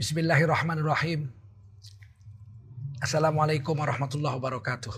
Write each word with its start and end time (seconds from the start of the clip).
Bismillahirrahmanirrahim. 0.00 1.28
Assalamualaikum 3.04 3.76
warahmatullahi 3.76 4.32
wabarakatuh. 4.32 4.96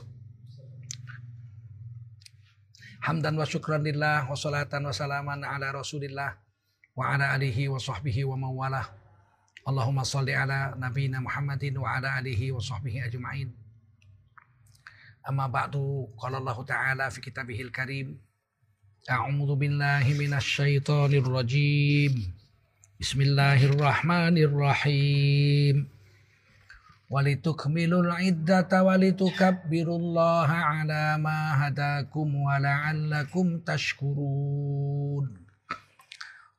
Hamdan 3.02 3.34
wa 3.34 3.42
syukran 3.42 3.82
lillah 3.82 4.30
wa 4.30 4.38
salatan 4.38 4.86
wa 4.86 4.94
salaman 4.94 5.42
ala 5.42 5.74
rasulillah 5.74 6.38
wa 6.94 7.02
ala 7.02 7.34
alihi 7.34 7.66
wa 7.66 7.82
sahbihi 7.82 8.22
wa 8.30 8.46
mawalah. 8.46 8.94
Allahumma 9.66 10.06
salli 10.06 10.38
ala 10.38 10.78
nabina 10.78 11.18
Muhammadin 11.18 11.82
wa 11.82 11.98
ala 11.98 12.22
alihi 12.22 12.54
wa 12.54 12.62
sahbihi 12.62 13.02
ajma'in. 13.02 13.50
Amma 15.26 15.50
ba'du 15.50 16.14
qala 16.14 16.38
Allah 16.38 16.58
Ta'ala 16.62 17.04
fi 17.10 17.18
kitabihil 17.18 17.74
karim. 17.74 18.22
A'udzu 19.10 19.58
billahi 19.58 20.14
minasy 20.14 20.78
syaithanir 20.78 21.26
rajim. 21.26 22.38
Bismillahirrahmanirrahim. 23.02 25.90
Walitukmilul 27.10 28.14
iddata 28.22 28.86
walitukabbirullaha 28.86 30.86
ala 30.86 31.18
ma 31.18 31.66
hadakum 31.66 32.46
wa 32.46 32.62
la'allakum 32.62 33.66
tashkurun. 33.66 35.34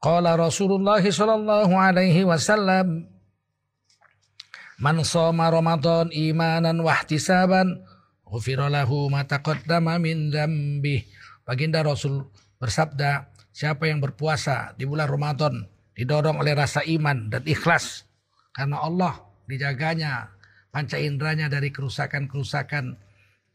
Qala 0.04 0.36
Rasulullah 0.36 1.00
sallallahu 1.00 1.80
alaihi 1.80 2.28
wasallam 2.28 3.08
Man 4.84 5.00
shoma 5.08 5.48
Ramadan 5.48 6.12
imanan 6.12 6.84
wa 6.84 6.92
ihtisaban 6.92 7.88
ghufira 8.28 8.68
lahu 8.68 9.08
ma 9.08 9.24
taqaddama 9.24 9.96
min 9.96 10.28
dzambih. 10.28 11.08
Baginda 11.48 11.88
Rasul 11.88 12.28
bersabda, 12.60 13.32
siapa 13.56 13.88
yang 13.88 14.04
berpuasa 14.04 14.76
di 14.76 14.84
bulan 14.84 15.08
Ramadan 15.08 15.72
didorong 15.94 16.42
oleh 16.42 16.54
rasa 16.58 16.82
iman 16.86 17.30
dan 17.30 17.46
ikhlas 17.46 18.06
karena 18.54 18.82
Allah 18.82 19.14
dijaganya 19.46 20.30
panca 20.74 20.98
inderanya 20.98 21.50
dari 21.50 21.70
kerusakan-kerusakan 21.70 22.98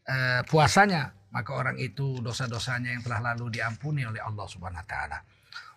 eh, 0.07 0.41
puasanya 0.47 1.19
maka 1.29 1.53
orang 1.53 1.77
itu 1.77 2.17
dosa-dosanya 2.25 2.97
yang 2.97 3.03
telah 3.05 3.33
lalu 3.33 3.53
diampuni 3.53 4.01
oleh 4.05 4.17
Allah 4.21 4.45
Subhanahu 4.49 4.81
wa 4.81 4.87
taala. 4.89 5.17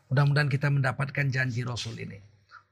Mudah-mudahan 0.08 0.48
kita 0.48 0.68
mendapatkan 0.72 1.28
janji 1.28 1.64
Rasul 1.64 1.96
ini. 2.00 2.16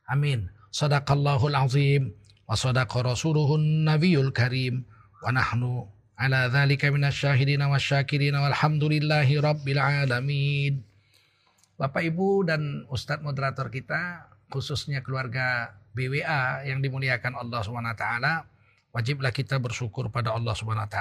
Amin. 0.09 0.49
Sadaqallahul 0.73 1.57
azim 1.57 2.13
wa 2.49 2.57
sadaqa 2.57 3.05
rasuluhun 3.05 3.85
nabiyul 3.85 4.33
karim 4.33 4.85
wa 5.21 5.33
nahnu 5.33 5.89
ala 6.21 6.49
dzalika 6.49 6.93
minasyahidina 6.93 7.69
wasyakirina 7.69 8.45
walhamdulillahi 8.45 9.41
rabbil 9.41 9.81
alamin. 9.81 10.85
Bapak 11.81 12.05
Ibu 12.05 12.45
dan 12.45 12.85
Ustadz 12.93 13.25
moderator 13.25 13.73
kita, 13.73 14.29
khususnya 14.53 15.01
keluarga 15.01 15.81
BWA 15.97 16.69
yang 16.69 16.85
dimuliakan 16.85 17.41
Allah 17.41 17.65
SWT, 17.65 18.05
wajiblah 18.93 19.33
kita 19.33 19.57
bersyukur 19.57 20.13
pada 20.13 20.37
Allah 20.37 20.53
SWT. 20.53 21.01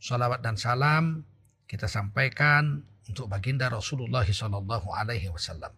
Salawat 0.00 0.40
dan 0.40 0.56
salam 0.56 1.20
kita 1.68 1.92
sampaikan 1.92 2.80
untuk 3.04 3.28
baginda 3.28 3.68
Rasulullah 3.68 4.24
Sallallahu 4.24 4.88
Alaihi 4.96 5.28
Wasallam. 5.28 5.76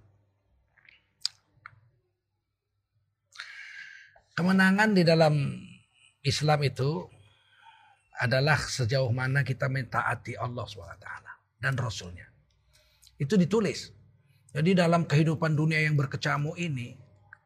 Kemenangan 4.38 4.94
di 4.94 5.02
dalam 5.02 5.34
Islam 6.22 6.62
itu 6.62 7.02
adalah 8.22 8.62
sejauh 8.62 9.10
mana 9.10 9.42
kita 9.42 9.66
mentaati 9.66 10.38
Allah 10.38 10.62
SWT 10.70 11.08
dan 11.58 11.74
Rasulnya. 11.74 12.30
Itu 13.18 13.34
ditulis 13.34 14.03
jadi 14.54 14.86
dalam 14.86 15.02
kehidupan 15.02 15.58
dunia 15.58 15.82
yang 15.82 15.98
berkecamuk 15.98 16.54
ini, 16.54 16.94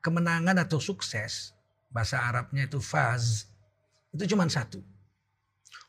kemenangan 0.04 0.60
atau 0.60 0.76
sukses, 0.76 1.56
bahasa 1.88 2.20
Arabnya 2.20 2.68
itu 2.68 2.84
faz, 2.84 3.48
itu 4.12 4.36
cuma 4.36 4.44
satu. 4.44 4.84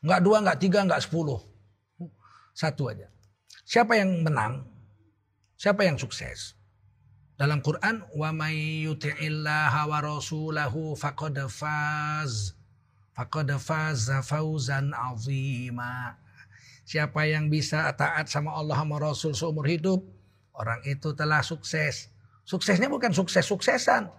Enggak 0.00 0.20
dua, 0.24 0.36
enggak 0.40 0.58
tiga, 0.64 0.80
enggak 0.80 1.04
sepuluh. 1.04 1.44
Satu 2.56 2.88
aja. 2.88 3.12
Siapa 3.68 4.00
yang 4.00 4.24
menang? 4.24 4.64
Siapa 5.60 5.84
yang 5.84 6.00
sukses? 6.00 6.56
Dalam 7.36 7.60
Quran, 7.60 8.00
wa 8.16 8.32
may 8.32 8.88
yuti'illaha 8.88 9.92
wa 9.92 10.00
rasulahu 10.00 10.96
faqad 10.96 11.36
faz. 11.52 12.56
Faqad 13.12 13.60
faza 13.60 14.24
fauzan 14.24 14.96
azima. 14.96 16.16
Siapa 16.88 17.28
yang 17.28 17.52
bisa 17.52 17.92
taat 17.92 18.32
sama 18.32 18.56
Allah 18.56 18.80
sama 18.80 18.96
Rasul 18.96 19.36
seumur 19.36 19.68
hidup, 19.68 20.00
Orang 20.54 20.82
itu 20.84 21.14
telah 21.14 21.40
sukses. 21.40 22.10
Suksesnya 22.44 22.90
bukan 22.90 23.14
sukses-suksesan. 23.14 24.10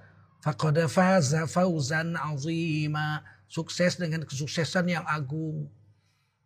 Faqad 0.42 0.78
faza 0.88 1.46
fauzan 1.46 2.18
azima. 2.18 3.22
Sukses 3.52 4.00
dengan 4.00 4.24
kesuksesan 4.24 4.88
yang 4.88 5.04
agung. 5.04 5.68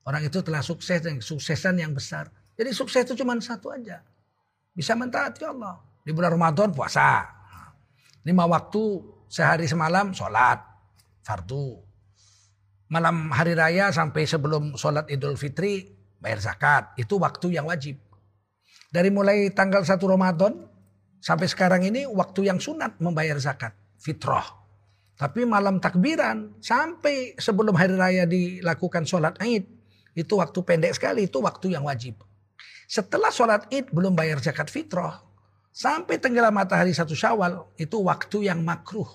Orang 0.06 0.26
itu 0.26 0.42
telah 0.42 0.62
sukses 0.66 1.02
dengan 1.02 1.22
kesuksesan 1.22 1.78
yang 1.78 1.94
besar. 1.94 2.30
Jadi 2.58 2.70
sukses 2.74 3.06
itu 3.06 3.18
cuma 3.18 3.38
satu 3.38 3.74
aja. 3.74 4.02
Bisa 4.74 4.94
mentaati 4.94 5.46
Allah. 5.46 5.82
Di 6.06 6.14
bulan 6.14 6.38
Ramadan 6.38 6.70
puasa. 6.74 7.26
Lima 8.26 8.46
waktu 8.46 9.02
sehari 9.30 9.66
semalam 9.66 10.14
sholat. 10.14 10.62
Fardu. 11.26 11.82
Malam 12.90 13.34
hari 13.34 13.58
raya 13.58 13.90
sampai 13.90 14.30
sebelum 14.30 14.78
sholat 14.78 15.10
idul 15.10 15.38
fitri 15.38 15.90
bayar 16.22 16.38
zakat. 16.38 16.94
Itu 17.02 17.18
waktu 17.18 17.58
yang 17.58 17.66
wajib. 17.66 17.98
Dari 18.96 19.12
mulai 19.12 19.52
tanggal 19.52 19.84
1 19.84 20.00
Ramadan 20.08 20.56
sampai 21.20 21.52
sekarang 21.52 21.84
ini 21.84 22.08
waktu 22.08 22.48
yang 22.48 22.64
sunat 22.64 22.96
membayar 23.04 23.36
zakat 23.44 23.76
fitrah. 24.00 24.48
Tapi 25.20 25.44
malam 25.44 25.84
takbiran 25.84 26.56
sampai 26.64 27.36
sebelum 27.36 27.76
hari 27.76 28.00
raya 28.00 28.24
dilakukan 28.24 29.04
sholat 29.04 29.36
id. 29.44 29.68
Itu 30.16 30.40
waktu 30.40 30.56
pendek 30.64 30.96
sekali, 30.96 31.28
itu 31.28 31.44
waktu 31.44 31.76
yang 31.76 31.84
wajib. 31.84 32.24
Setelah 32.88 33.36
sholat 33.36 33.68
id 33.68 33.92
belum 33.92 34.16
bayar 34.16 34.40
zakat 34.40 34.72
fitrah. 34.72 35.28
Sampai 35.76 36.16
tenggelam 36.16 36.56
matahari 36.56 36.96
satu 36.96 37.12
syawal, 37.12 37.68
itu 37.76 38.00
waktu 38.00 38.48
yang 38.48 38.64
makruh. 38.64 39.12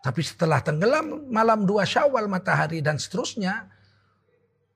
Tapi 0.00 0.24
setelah 0.24 0.64
tenggelam 0.64 1.28
malam 1.28 1.68
dua 1.68 1.84
syawal 1.84 2.24
matahari 2.24 2.80
dan 2.80 2.96
seterusnya, 2.96 3.68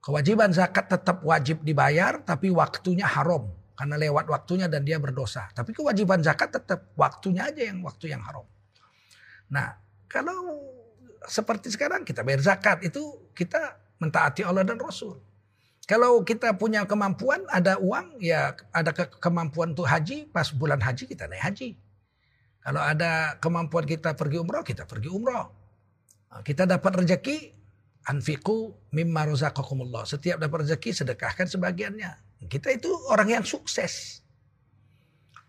kewajiban 0.05 0.53
zakat 0.53 0.93
tetap 0.93 1.25
wajib 1.25 1.65
dibayar, 1.65 2.21
tapi 2.21 2.53
waktunya 2.53 3.09
haram 3.09 3.62
karena 3.73 3.97
lewat 3.97 4.29
waktunya 4.29 4.69
dan 4.69 4.85
dia 4.85 5.01
berdosa. 5.01 5.49
Tapi 5.53 5.73
kewajiban 5.73 6.21
zakat 6.21 6.53
tetap 6.53 6.93
waktunya 6.95 7.49
aja 7.49 7.63
yang 7.65 7.81
waktu 7.83 8.13
yang 8.13 8.21
haram. 8.23 8.45
Nah, 9.53 9.77
kalau 10.09 10.61
seperti 11.27 11.73
sekarang 11.73 12.05
kita 12.05 12.25
bayar 12.27 12.43
zakat 12.43 12.85
itu 12.85 13.33
kita 13.33 13.79
mentaati 14.03 14.43
Allah 14.43 14.67
dan 14.67 14.81
Rasul. 14.81 15.21
Kalau 15.83 16.23
kita 16.23 16.55
punya 16.55 16.87
kemampuan, 16.87 17.43
ada 17.51 17.75
uang, 17.77 18.23
ya 18.23 18.55
ada 18.71 18.95
ke 18.95 19.19
kemampuan 19.19 19.75
untuk 19.75 19.91
haji, 19.91 20.31
pas 20.31 20.47
bulan 20.55 20.79
haji 20.79 21.11
kita 21.11 21.27
naik 21.27 21.43
haji. 21.43 21.75
Kalau 22.63 22.79
ada 22.79 23.35
kemampuan 23.43 23.83
kita 23.83 24.15
pergi 24.15 24.39
umroh, 24.39 24.63
kita 24.63 24.87
pergi 24.87 25.11
umroh. 25.11 25.51
Kita 26.47 26.65
dapat 26.65 27.03
rezeki, 27.03 27.51
anfiku 28.07 28.71
mimma 28.95 29.27
rozaqakumullah. 29.35 30.07
Setiap 30.07 30.39
dapat 30.39 30.71
rezeki 30.71 31.03
sedekahkan 31.03 31.51
sebagiannya. 31.51 32.32
Kita 32.47 32.75
itu 32.75 32.91
orang 33.11 33.41
yang 33.41 33.45
sukses. 33.47 34.23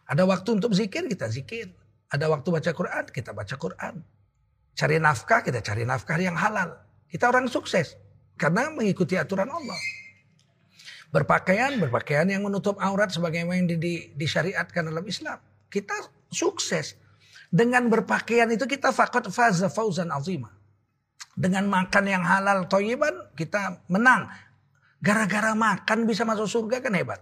Ada 0.05 0.27
waktu 0.27 0.59
untuk 0.59 0.75
zikir, 0.75 1.07
kita 1.07 1.31
zikir. 1.31 1.71
Ada 2.13 2.29
waktu 2.29 2.47
baca 2.53 2.71
Quran, 2.75 3.03
kita 3.09 3.33
baca 3.33 3.55
Quran. 3.57 4.05
Cari 4.73 4.97
nafkah, 5.01 5.41
kita 5.41 5.61
cari 5.65 5.85
nafkah 5.85 6.17
yang 6.21 6.37
halal. 6.37 6.77
Kita 7.09 7.29
orang 7.29 7.49
sukses. 7.49 7.97
Karena 8.37 8.69
mengikuti 8.73 9.17
aturan 9.17 9.49
Allah. 9.49 9.79
Berpakaian, 11.13 11.77
berpakaian 11.77 12.25
yang 12.25 12.41
menutup 12.41 12.81
aurat 12.81 13.13
sebagaimana 13.13 13.61
yang 13.61 13.69
di, 13.69 13.77
di, 13.77 13.93
disyariatkan 14.17 14.89
dalam 14.89 15.05
Islam. 15.05 15.37
Kita 15.69 15.93
sukses. 16.33 16.97
Dengan 17.53 17.85
berpakaian 17.85 18.49
itu 18.49 18.65
kita 18.65 18.89
fakot 18.89 19.29
faza 19.29 19.69
fauzan 19.69 20.09
azimah. 20.09 20.49
Dengan 21.37 21.69
makan 21.69 22.05
yang 22.09 22.25
halal 22.25 22.65
toyiban 22.65 23.13
kita 23.37 23.85
menang. 23.89 24.25
Gara-gara 25.03 25.51
makan 25.51 26.07
bisa 26.07 26.23
masuk 26.23 26.47
surga 26.47 26.79
kan 26.79 26.95
hebat. 26.95 27.19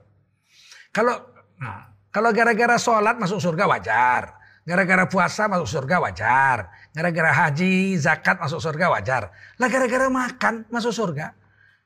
Kalau 0.94 1.18
nah, 1.57 1.89
kalau 2.13 2.30
gara-gara 2.30 2.78
sholat 2.78 3.18
masuk 3.18 3.42
surga 3.42 3.66
wajar. 3.66 4.38
Gara-gara 4.62 5.10
puasa 5.10 5.50
masuk 5.50 5.66
surga 5.66 5.98
wajar. 5.98 6.69
Gara-gara 6.94 7.33
haji, 7.33 7.98
zakat 7.98 8.38
masuk 8.38 8.62
surga 8.62 8.94
wajar. 8.94 9.33
Lah 9.57 9.66
gara-gara 9.66 10.06
makan 10.13 10.69
masuk 10.69 10.94
surga. 10.94 11.33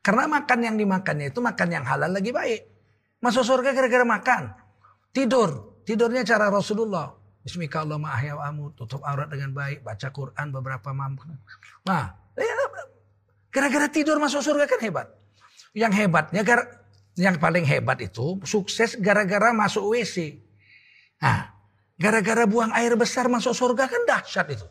Karena 0.04 0.28
makan 0.28 0.60
yang 0.60 0.76
dimakannya 0.76 1.32
itu 1.32 1.40
makan 1.40 1.68
yang 1.72 1.88
halal 1.88 2.12
lagi 2.12 2.36
baik. 2.36 2.62
Masuk 3.24 3.48
surga 3.48 3.72
gara-gara 3.72 4.04
makan. 4.04 4.52
Tidur. 5.16 5.80
Tidurnya 5.88 6.28
cara 6.28 6.52
Rasulullah. 6.52 7.16
Amu. 8.44 8.76
Tutup 8.76 9.00
aurat 9.08 9.32
dengan 9.32 9.56
baik. 9.56 9.80
Baca 9.80 10.12
Quran 10.12 10.52
beberapa 10.52 10.92
mampu. 10.92 11.24
Nah. 11.88 12.12
Gara-gara 13.48 13.88
tidur 13.88 14.20
masuk 14.20 14.44
surga 14.44 14.68
kan 14.68 14.84
hebat. 14.84 15.08
Yang 15.76 16.08
hebatnya, 16.08 16.42
yang 17.20 17.36
paling 17.36 17.68
hebat 17.68 18.00
itu 18.00 18.40
sukses 18.48 18.96
gara-gara 18.96 19.52
masuk 19.52 19.92
WC. 19.92 20.40
Nah, 21.20 21.52
gara-gara 22.00 22.48
buang 22.48 22.72
air 22.76 22.96
besar 22.96 23.28
masuk 23.28 23.52
surga 23.52 23.88
kan 23.88 24.02
dahsyat 24.08 24.48
itu. 24.56 24.68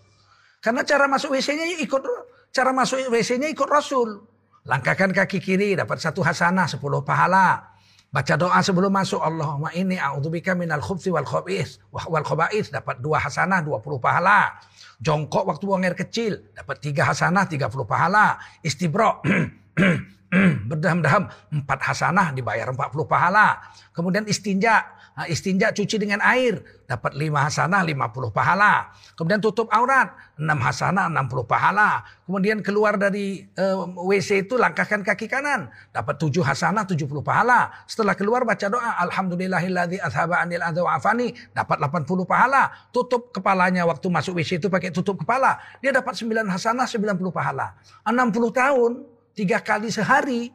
Karena 0.64 0.80
cara 0.80 1.04
masuk 1.04 1.36
WC-nya 1.36 1.76
ikut 1.76 2.02
cara 2.48 2.72
masuk 2.72 3.12
WC-nya 3.12 3.52
ikut 3.52 3.68
Rasul. 3.68 4.24
Langkahkan 4.64 5.12
kaki 5.12 5.44
kiri 5.44 5.76
dapat 5.76 6.00
satu 6.00 6.24
hasanah 6.24 6.64
sepuluh 6.64 7.04
pahala. 7.04 7.76
Baca 8.08 8.38
doa 8.38 8.62
sebelum 8.62 8.94
masuk 8.94 9.20
Allahumma 9.20 9.74
ini 9.74 9.98
a'udzubika 9.98 10.54
minal 10.56 10.80
khubthi 10.80 11.10
wal 11.10 11.26
khabith 11.26 11.82
wal 11.90 12.22
khaba'ith 12.22 12.70
dapat 12.72 13.02
dua 13.02 13.20
hasanah 13.20 13.60
dua 13.60 13.82
puluh 13.84 14.00
pahala. 14.00 14.56
Jongkok 15.04 15.44
waktu 15.44 15.64
buang 15.68 15.84
air 15.84 15.92
kecil 15.92 16.48
dapat 16.56 16.80
tiga 16.80 17.04
hasanah 17.04 17.44
tiga 17.44 17.68
puluh 17.68 17.84
pahala. 17.84 18.40
Istibro 18.64 19.20
berdaham-daham 20.70 21.30
empat 21.62 21.80
hasanah 21.82 22.34
dibayar 22.34 22.70
empat 22.70 22.90
puluh 22.90 23.06
pahala. 23.06 23.62
Kemudian 23.94 24.26
istinja 24.26 24.94
Nah, 25.14 25.30
istinja 25.30 25.70
cuci 25.70 25.94
dengan 25.94 26.18
air 26.26 26.58
dapat 26.90 27.14
lima 27.14 27.46
hasanah 27.46 27.86
lima 27.86 28.10
puluh 28.10 28.34
pahala. 28.34 28.90
Kemudian 29.14 29.38
tutup 29.38 29.70
aurat 29.70 30.10
enam 30.34 30.58
hasanah 30.58 31.06
enam 31.06 31.30
puluh 31.30 31.46
pahala. 31.46 32.02
Kemudian 32.26 32.66
keluar 32.66 32.98
dari 32.98 33.46
uh, 33.54 33.86
eh, 33.86 34.10
WC 34.10 34.50
itu 34.50 34.58
langkahkan 34.58 35.06
kaki 35.06 35.30
kanan 35.30 35.70
dapat 35.94 36.18
tujuh 36.18 36.42
hasanah 36.42 36.82
tujuh 36.90 37.06
puluh 37.06 37.22
pahala. 37.22 37.70
Setelah 37.86 38.18
keluar 38.18 38.42
baca 38.42 38.66
doa 38.66 38.98
alhamdulillahilladzi 39.06 40.02
azhaba 40.02 40.42
anil 40.42 40.66
afani 40.66 41.30
dapat 41.54 41.78
puluh 42.10 42.26
pahala. 42.26 42.74
Tutup 42.90 43.30
kepalanya 43.30 43.86
waktu 43.86 44.10
masuk 44.10 44.42
WC 44.42 44.58
itu 44.58 44.66
pakai 44.66 44.90
tutup 44.90 45.22
kepala. 45.22 45.62
Dia 45.78 45.94
dapat 45.94 46.18
sembilan 46.18 46.50
hasanah 46.50 46.90
sembilan 46.90 47.14
puluh 47.14 47.30
pahala. 47.30 47.70
enam 48.02 48.34
puluh 48.34 48.50
tahun 48.50 49.13
tiga 49.34 49.60
kali 49.60 49.90
sehari. 49.90 50.48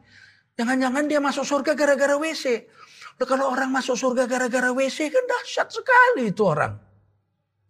Jangan-jangan 0.56 1.04
dia 1.06 1.20
masuk 1.22 1.44
surga 1.46 1.72
gara-gara 1.76 2.16
WC. 2.16 2.66
Nah, 3.20 3.26
kalau 3.28 3.52
orang 3.52 3.68
masuk 3.68 3.96
surga 3.96 4.24
gara-gara 4.24 4.72
WC 4.72 5.12
kan 5.12 5.24
dahsyat 5.28 5.68
sekali 5.68 6.32
itu 6.32 6.42
orang. 6.44 6.80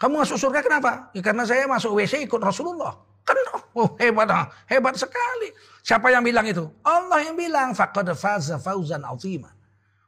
Kamu 0.00 0.22
masuk 0.24 0.38
surga 0.40 0.64
kenapa? 0.64 1.12
Ya, 1.12 1.20
karena 1.20 1.44
saya 1.44 1.68
masuk 1.68 1.92
WC 1.98 2.24
ikut 2.24 2.40
Rasulullah. 2.40 2.96
Kan 3.20 3.36
oh, 3.76 3.94
hebat, 4.00 4.32
hebat 4.64 4.94
sekali. 4.96 5.52
Siapa 5.84 6.08
yang 6.08 6.24
bilang 6.24 6.48
itu? 6.48 6.64
Allah 6.80 7.20
yang 7.20 7.36
bilang 7.36 7.76
faqad 7.76 8.08
faza 8.16 8.56
fauzan 8.56 9.04
azima. 9.04 9.52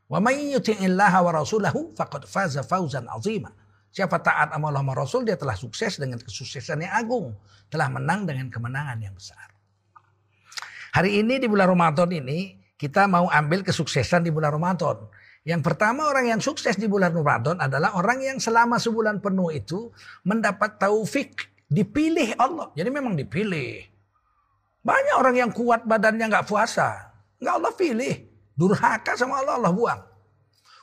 Wa 0.09 0.17
may 0.17 0.57
yuti'illaha 0.57 1.19
wa 1.21 1.31
rasulahu 1.45 1.93
faqad 1.93 2.25
faza 2.25 2.65
fauzan 2.65 3.05
azima. 3.13 3.53
Siapa 3.93 4.25
taat 4.25 4.57
sama 4.57 4.73
Allah 4.73 4.81
sama 4.81 4.97
Rasul 4.97 5.29
dia 5.29 5.37
telah 5.37 5.53
sukses 5.53 6.01
dengan 6.01 6.17
kesuksesan 6.17 6.81
yang 6.81 6.97
agung, 6.97 7.37
telah 7.69 7.93
menang 7.93 8.25
dengan 8.25 8.49
kemenangan 8.49 8.97
yang 8.97 9.13
besar. 9.13 9.52
Hari 10.93 11.25
ini 11.25 11.41
di 11.41 11.49
bulan 11.49 11.73
Ramadan 11.73 12.13
ini 12.13 12.53
kita 12.77 13.09
mau 13.09 13.25
ambil 13.33 13.65
kesuksesan 13.65 14.29
di 14.29 14.31
bulan 14.31 14.53
Ramadan. 14.53 15.09
Yang 15.41 15.65
pertama 15.65 16.05
orang 16.05 16.37
yang 16.37 16.41
sukses 16.45 16.77
di 16.77 16.85
bulan 16.85 17.17
Ramadan 17.17 17.57
adalah 17.65 17.97
orang 17.97 18.21
yang 18.21 18.37
selama 18.37 18.77
sebulan 18.77 19.25
penuh 19.25 19.49
itu 19.57 19.89
mendapat 20.29 20.77
taufik, 20.77 21.49
dipilih 21.73 22.37
Allah. 22.37 22.69
Jadi 22.77 22.93
memang 22.93 23.17
dipilih. 23.17 23.89
Banyak 24.85 25.17
orang 25.17 25.35
yang 25.41 25.51
kuat 25.57 25.89
badannya 25.89 26.29
nggak 26.29 26.45
puasa, 26.45 27.09
nggak 27.41 27.55
Allah 27.57 27.73
pilih, 27.73 28.15
durhaka 28.53 29.17
sama 29.17 29.41
Allah 29.41 29.65
Allah 29.65 29.73
buang. 29.73 30.01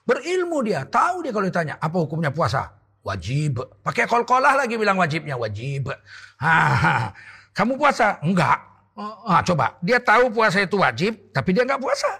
Berilmu 0.09 0.65
dia, 0.65 0.89
tahu 0.89 1.21
dia 1.21 1.29
kalau 1.29 1.45
ditanya 1.45 1.77
apa 1.77 2.01
hukumnya 2.01 2.33
puasa, 2.33 2.65
wajib. 3.05 3.61
Pakai 3.85 4.09
kol-kolah 4.09 4.57
lagi 4.57 4.73
bilang 4.73 4.97
wajibnya 4.97 5.37
wajib. 5.37 5.93
Ha, 6.39 7.11
kamu 7.51 7.75
puasa? 7.75 8.15
Enggak. 8.23 8.78
Ah, 8.99 9.39
coba, 9.47 9.79
dia 9.79 9.95
tahu 10.03 10.27
puasa 10.27 10.59
itu 10.59 10.75
wajib, 10.75 11.31
tapi 11.31 11.55
dia 11.55 11.63
nggak 11.63 11.79
puasa. 11.79 12.19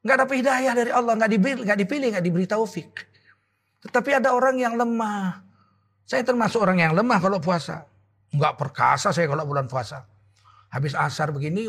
Nggak 0.00 0.16
dapat 0.24 0.34
hidayah 0.40 0.72
dari 0.72 0.90
Allah, 0.94 1.12
nggak 1.20 1.30
dipilih, 1.36 1.62
nggak 1.68 1.78
dipilih, 1.84 2.08
nggak 2.16 2.24
diberi 2.24 2.46
taufik. 2.48 2.90
Tetapi 3.84 4.10
ada 4.16 4.32
orang 4.32 4.56
yang 4.56 4.72
lemah. 4.72 5.44
Saya 6.08 6.24
termasuk 6.24 6.64
orang 6.64 6.80
yang 6.80 6.96
lemah 6.96 7.20
kalau 7.20 7.36
puasa. 7.42 7.84
Nggak 8.32 8.56
perkasa 8.56 9.12
saya 9.12 9.28
kalau 9.28 9.44
bulan 9.44 9.68
puasa. 9.68 10.08
Habis 10.72 10.96
asar 10.96 11.28
begini, 11.30 11.68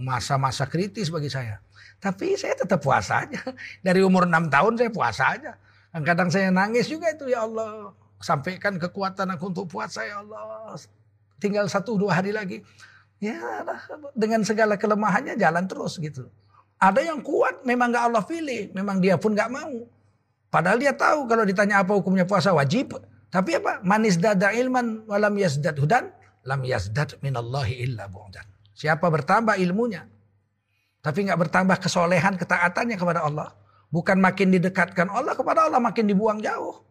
masa-masa 0.00 0.64
kritis 0.64 1.12
bagi 1.12 1.28
saya. 1.28 1.60
Tapi 2.00 2.34
saya 2.40 2.56
tetap 2.56 2.80
puasa 2.80 3.28
aja. 3.28 3.38
Dari 3.86 4.00
umur 4.00 4.24
6 4.24 4.48
tahun 4.48 4.72
saya 4.80 4.90
puasa 4.90 5.24
aja. 5.36 5.52
Kadang 5.92 6.32
saya 6.32 6.48
nangis 6.48 6.88
juga 6.88 7.12
itu 7.12 7.28
ya 7.28 7.44
Allah. 7.44 7.92
Sampaikan 8.22 8.80
kekuatan 8.80 9.28
aku 9.36 9.52
untuk 9.52 9.66
puasa 9.68 10.08
ya 10.08 10.24
Allah. 10.24 10.72
Tinggal 11.36 11.68
satu 11.68 12.00
dua 12.00 12.22
hari 12.22 12.32
lagi. 12.32 12.64
Ya 13.22 13.38
dengan 14.18 14.42
segala 14.42 14.74
kelemahannya 14.74 15.38
jalan 15.38 15.70
terus 15.70 15.94
gitu. 16.02 16.26
Ada 16.82 17.06
yang 17.06 17.22
kuat 17.22 17.62
memang 17.62 17.94
gak 17.94 18.10
Allah 18.10 18.26
pilih. 18.26 18.74
Memang 18.74 18.98
dia 18.98 19.14
pun 19.14 19.30
gak 19.38 19.46
mau. 19.46 19.86
Padahal 20.50 20.82
dia 20.82 20.90
tahu 20.90 21.30
kalau 21.30 21.46
ditanya 21.46 21.86
apa 21.86 21.94
hukumnya 21.94 22.26
puasa 22.26 22.50
wajib. 22.50 22.98
Tapi 23.30 23.62
apa? 23.62 23.78
Manis 23.86 24.18
dada 24.18 24.50
ilman 24.50 25.06
walam 25.06 25.38
yazdad 25.38 25.78
hudan. 25.78 26.10
Lam 26.42 26.66
yazdad 26.66 27.22
minallahi 27.22 27.86
illa 27.86 28.10
bu'dan. 28.10 28.42
Siapa 28.74 29.06
bertambah 29.06 29.54
ilmunya. 29.62 30.02
Tapi 30.98 31.30
gak 31.30 31.38
bertambah 31.46 31.78
kesolehan 31.78 32.34
ketaatannya 32.34 32.98
kepada 32.98 33.22
Allah. 33.22 33.54
Bukan 33.94 34.18
makin 34.18 34.50
didekatkan 34.50 35.06
Allah 35.14 35.38
kepada 35.38 35.70
Allah 35.70 35.78
makin 35.78 36.10
dibuang 36.10 36.42
jauh. 36.42 36.82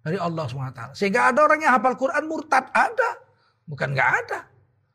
Dari 0.00 0.16
Allah 0.16 0.48
SWT. 0.48 0.96
Sehingga 0.96 1.28
ada 1.28 1.44
orang 1.44 1.60
yang 1.60 1.76
hafal 1.76 2.00
Quran 2.00 2.24
murtad. 2.24 2.72
Ada. 2.72 3.20
Bukan 3.68 3.92
gak 3.92 4.10
ada. 4.24 4.53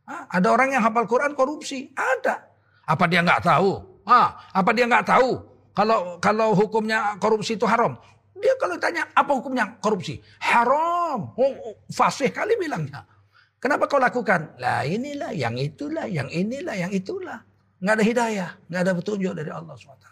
Ada 0.10 0.48
orang 0.50 0.74
yang 0.74 0.82
hafal 0.82 1.06
Quran 1.06 1.38
korupsi. 1.38 1.94
Ada. 1.94 2.42
Apa 2.90 3.06
dia 3.06 3.22
nggak 3.22 3.46
tahu? 3.46 4.02
Ah, 4.10 4.42
apa 4.50 4.74
dia 4.74 4.90
nggak 4.90 5.06
tahu 5.06 5.50
kalau 5.80 6.20
kalau 6.20 6.52
hukumnya 6.58 7.16
korupsi 7.22 7.56
itu 7.56 7.64
haram? 7.64 7.96
Dia 8.36 8.56
kalau 8.60 8.76
tanya 8.76 9.08
apa 9.16 9.32
hukumnya 9.32 9.80
korupsi? 9.80 10.20
Haram. 10.44 11.32
Oh, 11.36 11.54
oh, 11.72 11.76
fasih 11.88 12.36
kali 12.36 12.60
bilangnya. 12.60 13.08
Kenapa 13.60 13.88
kau 13.92 14.00
lakukan? 14.00 14.60
Lah 14.60 14.88
inilah, 14.88 15.36
yang 15.36 15.60
itulah, 15.60 16.08
yang 16.08 16.32
inilah, 16.32 16.76
yang 16.76 16.92
itulah. 16.92 17.44
Nggak 17.80 17.96
ada 17.96 18.04
hidayah, 18.04 18.50
nggak 18.68 18.82
ada 18.88 18.92
petunjuk 18.96 19.34
dari 19.36 19.52
Allah 19.52 19.76
SWT. 19.76 20.08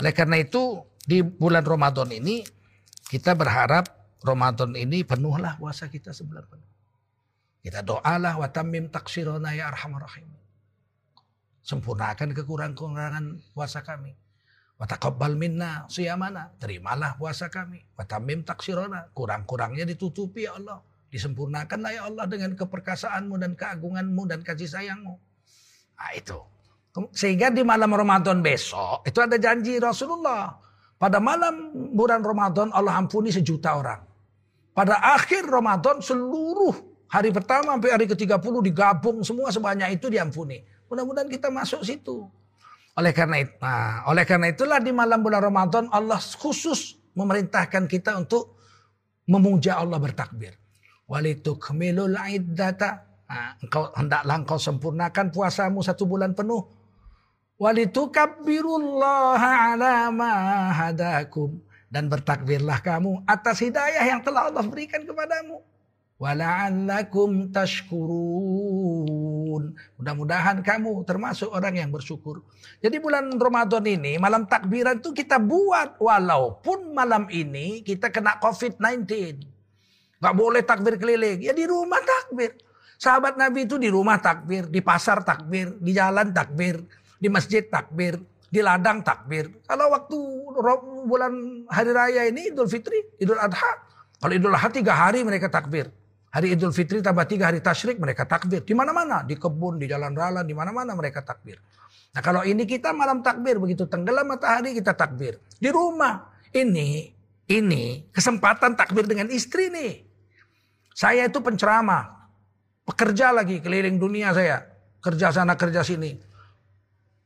Oleh 0.00 0.12
karena 0.12 0.36
itu 0.40 0.84
di 1.00 1.24
bulan 1.24 1.64
Ramadan 1.64 2.08
ini 2.12 2.44
kita 3.08 3.32
berharap 3.32 3.88
Ramadan 4.20 4.76
ini 4.76 5.00
penuhlah 5.00 5.56
puasa 5.56 5.88
kita 5.88 6.12
sebulan 6.12 6.44
penuh. 6.44 6.67
Kita 7.68 7.84
doalah 7.84 8.40
wa 8.40 8.48
tammim 8.48 8.88
taksirona 8.88 9.52
ya 9.52 9.68
arhamar 9.68 10.08
rahim. 10.08 10.24
Sempurnakan 11.60 12.32
kekurangan-kekurangan 12.32 13.52
puasa 13.52 13.84
kami. 13.84 14.16
Watakabbal 14.80 15.36
minna 15.36 15.84
siyamana. 15.84 16.48
Terimalah 16.56 17.20
puasa 17.20 17.52
kami. 17.52 17.84
Watamim 17.92 18.40
taksirona. 18.40 19.12
Kurang-kurangnya 19.12 19.84
ditutupi 19.84 20.48
ya 20.48 20.56
Allah. 20.56 20.80
Disempurnakanlah 21.12 21.92
ya 21.92 22.08
Allah 22.08 22.24
dengan 22.24 22.56
keperkasaanmu 22.56 23.36
dan 23.36 23.52
keagunganmu 23.52 24.22
dan 24.24 24.40
kasih 24.40 24.72
sayangmu. 24.72 25.20
Nah 26.00 26.10
itu. 26.16 26.40
Sehingga 27.12 27.52
di 27.52 27.68
malam 27.68 27.92
Ramadan 27.92 28.40
besok 28.40 29.04
itu 29.04 29.20
ada 29.20 29.36
janji 29.36 29.76
Rasulullah. 29.76 30.56
Pada 30.96 31.20
malam 31.20 31.68
bulan 31.92 32.24
Ramadan 32.24 32.72
Allah 32.72 32.96
ampuni 32.96 33.28
sejuta 33.28 33.76
orang. 33.76 34.00
Pada 34.72 35.04
akhir 35.04 35.44
Ramadan 35.44 36.00
seluruh 36.00 36.87
hari 37.08 37.32
pertama 37.32 37.72
sampai 37.76 37.90
hari 37.92 38.06
ke-30 38.08 38.54
digabung 38.64 39.24
semua 39.24 39.50
sebanyak 39.50 39.92
itu 39.96 40.08
diampuni. 40.12 40.64
Mudah-mudahan 40.88 41.28
kita 41.28 41.50
masuk 41.52 41.84
situ. 41.84 42.30
Oleh 42.98 43.14
karena 43.14 43.46
itu, 43.46 43.54
nah, 43.62 44.02
oleh 44.10 44.26
karena 44.26 44.50
itulah 44.50 44.82
di 44.82 44.90
malam 44.90 45.22
bulan 45.22 45.38
Ramadan 45.38 45.86
Allah 45.94 46.18
khusus 46.18 46.98
memerintahkan 47.14 47.86
kita 47.86 48.18
untuk 48.18 48.58
memuja 49.30 49.78
Allah 49.78 50.02
bertakbir. 50.02 50.58
Walitukmilul 51.06 52.18
iddata. 52.32 53.06
Nah, 53.28 53.60
engkau 53.60 53.92
hendaklah 53.94 54.40
engkau 54.40 54.56
sempurnakan 54.58 55.30
puasamu 55.30 55.78
satu 55.84 56.08
bulan 56.10 56.34
penuh. 56.34 56.66
Walitukabbirullaha 57.60 59.76
ala 59.76 60.10
ma 60.10 60.32
hadakum. 60.74 61.60
Dan 61.88 62.12
bertakbirlah 62.12 62.84
kamu 62.84 63.24
atas 63.24 63.64
hidayah 63.64 64.04
yang 64.04 64.20
telah 64.20 64.52
Allah 64.52 64.60
berikan 64.66 65.08
kepadamu. 65.08 65.64
Wala'allakum 66.18 67.54
tashkurun. 67.54 68.10
Mudah-mudahan 70.02 70.66
kamu 70.66 71.06
termasuk 71.06 71.46
orang 71.54 71.78
yang 71.78 71.94
bersyukur. 71.94 72.42
Jadi 72.82 72.98
bulan 72.98 73.30
Ramadan 73.38 73.86
ini, 73.86 74.18
malam 74.18 74.42
takbiran 74.42 74.98
itu 74.98 75.14
kita 75.14 75.38
buat. 75.38 75.94
Walaupun 76.02 76.90
malam 76.90 77.30
ini 77.30 77.86
kita 77.86 78.10
kena 78.10 78.34
COVID-19. 78.42 79.06
Gak 80.18 80.34
boleh 80.34 80.66
takbir 80.66 80.98
keliling. 80.98 81.38
Ya 81.38 81.54
di 81.54 81.62
rumah 81.70 82.02
takbir. 82.02 82.58
Sahabat 82.98 83.38
Nabi 83.38 83.70
itu 83.70 83.78
di 83.78 83.86
rumah 83.86 84.18
takbir. 84.18 84.66
Di 84.66 84.82
pasar 84.82 85.22
takbir. 85.22 85.78
Di 85.78 85.94
jalan 85.94 86.34
takbir. 86.34 86.82
Di 87.22 87.30
masjid 87.30 87.62
takbir. 87.62 88.18
Di 88.50 88.58
ladang 88.58 89.06
takbir. 89.06 89.54
Kalau 89.70 89.94
waktu 89.94 90.18
bulan 91.06 91.62
hari 91.70 91.94
raya 91.94 92.26
ini 92.26 92.50
Idul 92.50 92.66
Fitri, 92.66 93.06
Idul 93.22 93.38
Adha. 93.38 93.86
Kalau 94.18 94.34
Idul 94.34 94.50
Adha 94.50 94.66
tiga 94.74 94.98
hari 94.98 95.22
mereka 95.22 95.46
takbir. 95.46 95.94
Hari 96.28 96.52
Idul 96.52 96.76
Fitri 96.76 97.00
tambah 97.00 97.24
tiga 97.24 97.48
hari 97.48 97.64
tasyrik 97.64 97.96
mereka 97.96 98.28
takbir. 98.28 98.60
Di 98.60 98.76
mana-mana. 98.76 99.24
Di 99.24 99.36
kebun, 99.40 99.80
di 99.80 99.88
jalan-jalan, 99.88 100.44
di 100.44 100.52
mana-mana 100.52 100.92
mereka 100.92 101.24
takbir. 101.24 101.56
Nah 102.12 102.20
kalau 102.20 102.44
ini 102.44 102.68
kita 102.68 102.92
malam 102.92 103.24
takbir. 103.24 103.56
Begitu 103.56 103.88
tenggelam 103.88 104.28
matahari 104.28 104.76
kita 104.76 104.92
takbir. 104.92 105.40
Di 105.56 105.72
rumah. 105.72 106.36
Ini, 106.48 107.12
ini 107.48 108.08
kesempatan 108.08 108.72
takbir 108.72 109.04
dengan 109.04 109.28
istri 109.28 109.68
nih. 109.68 110.04
Saya 110.92 111.28
itu 111.28 111.40
penceramah. 111.40 112.28
Pekerja 112.88 113.32
lagi 113.32 113.60
keliling 113.60 114.00
dunia 114.00 114.32
saya. 114.32 114.64
Kerja 115.00 115.32
sana 115.32 115.56
kerja 115.56 115.84
sini. 115.84 116.16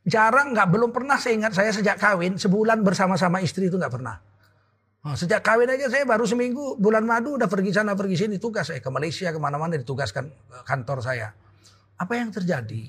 Jarang 0.02 0.50
nggak 0.50 0.68
belum 0.74 0.90
pernah 0.90 1.14
saya 1.14 1.38
ingat 1.38 1.54
saya 1.54 1.70
sejak 1.70 1.94
kawin 1.94 2.34
sebulan 2.34 2.82
bersama-sama 2.82 3.38
istri 3.38 3.70
itu 3.70 3.78
nggak 3.78 3.94
pernah. 3.94 4.18
Oh, 5.02 5.18
sejak 5.18 5.42
kawin 5.42 5.66
aja 5.66 5.90
saya 5.90 6.06
baru 6.06 6.22
seminggu 6.22 6.78
bulan 6.78 7.02
madu 7.02 7.34
udah 7.34 7.50
pergi 7.50 7.74
sana 7.74 7.98
pergi 7.98 8.22
sini 8.22 8.38
tugas 8.38 8.70
saya 8.70 8.78
ke 8.78 8.86
Malaysia 8.86 9.34
ke 9.34 9.38
mana-mana 9.42 9.74
ditugaskan 9.74 10.30
kantor 10.62 11.02
saya. 11.02 11.34
Apa 11.98 12.22
yang 12.22 12.30
terjadi? 12.30 12.86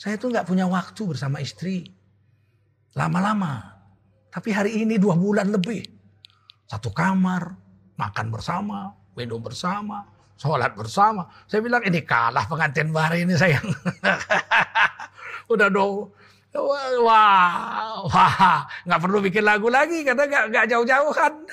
Saya 0.00 0.16
tuh 0.16 0.32
nggak 0.32 0.48
punya 0.48 0.64
waktu 0.64 1.02
bersama 1.04 1.36
istri 1.44 1.84
lama-lama. 2.96 3.76
Tapi 4.32 4.48
hari 4.48 4.80
ini 4.80 4.96
dua 4.96 5.12
bulan 5.12 5.52
lebih. 5.52 5.84
Satu 6.64 6.88
kamar, 6.88 7.52
makan 8.00 8.26
bersama, 8.32 8.96
minum 9.12 9.44
bersama, 9.44 10.08
sholat 10.40 10.72
bersama. 10.72 11.28
Saya 11.44 11.60
bilang 11.60 11.84
ini 11.84 12.00
kalah 12.00 12.48
pengantin 12.48 12.96
baru 12.96 13.16
ini 13.20 13.36
sayang. 13.36 13.64
Udah 15.52 15.68
dong. 15.68 16.16
Wah, 16.56 18.06
wah, 18.08 18.58
nggak 18.88 19.00
perlu 19.00 19.18
bikin 19.20 19.44
lagu 19.44 19.68
lagi 19.68 20.02
karena 20.02 20.24
nggak 20.24 20.44
nggak 20.52 20.66
jauh-jauhan. 20.70 21.34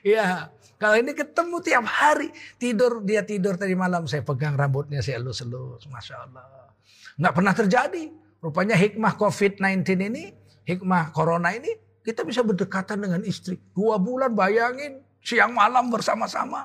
Iya, 0.00 0.48
kalau 0.80 0.96
ini 0.96 1.12
ketemu 1.12 1.60
tiap 1.60 1.84
hari 1.84 2.32
tidur 2.56 3.04
dia 3.04 3.20
tidur 3.20 3.60
tadi 3.60 3.76
malam 3.76 4.08
saya 4.08 4.24
pegang 4.24 4.56
rambutnya 4.56 5.04
saya 5.04 5.20
elus-elus, 5.20 5.84
masya 5.92 6.24
Allah. 6.24 6.72
Nggak 7.20 7.34
pernah 7.36 7.52
terjadi. 7.52 8.04
Rupanya 8.40 8.72
hikmah 8.80 9.20
COVID-19 9.20 9.84
ini, 10.08 10.32
hikmah 10.64 11.12
corona 11.12 11.52
ini 11.52 11.68
kita 12.00 12.24
bisa 12.24 12.40
berdekatan 12.40 13.04
dengan 13.04 13.20
istri. 13.28 13.60
Dua 13.76 14.00
bulan 14.00 14.32
bayangin 14.32 15.04
siang 15.20 15.52
malam 15.52 15.92
bersama-sama. 15.92 16.64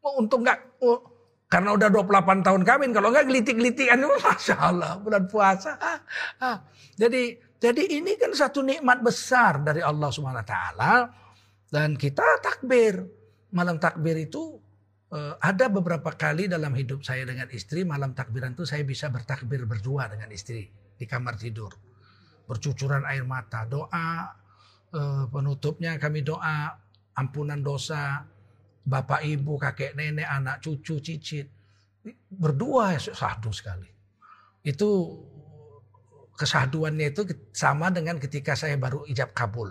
Oh, 0.00 0.24
untung 0.24 0.40
nggak, 0.40 0.80
oh, 0.80 1.11
karena 1.52 1.76
udah 1.76 1.92
28 1.92 2.48
tahun 2.48 2.62
kawin. 2.64 2.90
Kalau 2.96 3.12
nggak 3.12 3.28
gelitik-gelitikan, 3.28 4.00
Masya 4.24 4.56
Allah 4.56 4.96
bulan 4.96 5.28
puasa. 5.28 5.76
Ah, 5.76 6.00
ah. 6.40 6.56
Jadi 6.96 7.36
jadi 7.60 7.82
ini 8.00 8.16
kan 8.16 8.32
satu 8.32 8.64
nikmat 8.64 9.04
besar 9.04 9.60
dari 9.60 9.84
Allah 9.84 10.08
Subhanahu 10.08 10.40
Wa 10.40 10.48
Taala. 10.48 10.94
Dan 11.68 12.00
kita 12.00 12.24
takbir. 12.40 13.04
Malam 13.52 13.76
takbir 13.76 14.16
itu 14.16 14.56
uh, 15.12 15.36
ada 15.36 15.68
beberapa 15.68 16.16
kali 16.16 16.48
dalam 16.48 16.72
hidup 16.72 17.04
saya 17.04 17.28
dengan 17.28 17.44
istri. 17.52 17.84
Malam 17.84 18.16
takbiran 18.16 18.56
itu 18.56 18.64
saya 18.64 18.80
bisa 18.88 19.12
bertakbir 19.12 19.68
berdua 19.68 20.08
dengan 20.08 20.32
istri 20.32 20.72
di 20.72 21.04
kamar 21.04 21.36
tidur. 21.36 21.76
Bercucuran 22.48 23.04
air 23.04 23.28
mata, 23.28 23.68
doa, 23.68 24.32
uh, 24.96 25.24
penutupnya 25.28 26.00
kami 26.00 26.24
doa 26.24 26.80
ampunan 27.12 27.60
dosa 27.60 28.24
bapak 28.82 29.22
ibu 29.26 29.58
kakek 29.58 29.94
nenek 29.94 30.26
anak 30.26 30.62
cucu 30.62 30.98
cicit. 31.02 31.46
Berdua 32.30 32.98
ya 32.98 33.00
sahdu 33.00 33.54
sekali. 33.54 33.86
Itu 34.62 35.18
kesahduannya 36.34 37.14
itu 37.14 37.22
sama 37.54 37.94
dengan 37.94 38.18
ketika 38.18 38.58
saya 38.58 38.74
baru 38.74 39.06
ijab 39.06 39.30
kabul. 39.34 39.70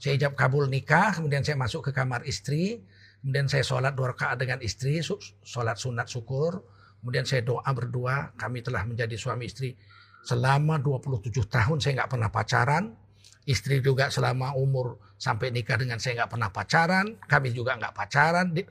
Saya 0.00 0.16
ijab 0.18 0.34
kabul 0.34 0.66
nikah 0.66 1.14
kemudian 1.14 1.44
saya 1.44 1.54
masuk 1.60 1.88
ke 1.88 1.92
kamar 1.94 2.24
istri 2.26 2.82
kemudian 3.22 3.46
saya 3.46 3.62
sholat 3.62 3.94
dua 3.94 4.12
rakaat 4.12 4.34
dengan 4.42 4.58
istri 4.66 4.98
sholat 5.46 5.78
sunat 5.78 6.10
syukur 6.10 6.58
kemudian 6.98 7.22
saya 7.22 7.46
doa 7.46 7.70
berdua 7.70 8.34
kami 8.34 8.66
telah 8.66 8.82
menjadi 8.82 9.14
suami 9.14 9.46
istri 9.46 9.78
selama 10.26 10.82
27 10.82 11.30
tahun 11.46 11.78
saya 11.78 12.02
nggak 12.02 12.10
pernah 12.10 12.30
pacaran 12.34 12.94
Istri 13.42 13.82
juga 13.82 14.06
selama 14.06 14.54
umur 14.54 15.02
sampai 15.18 15.50
nikah 15.50 15.74
dengan 15.74 15.98
saya 15.98 16.22
nggak 16.22 16.30
pernah 16.30 16.50
pacaran. 16.54 17.06
Kami 17.26 17.50
juga 17.50 17.74
nggak 17.74 17.94
pacaran. 17.94 18.54
Di, 18.54 18.62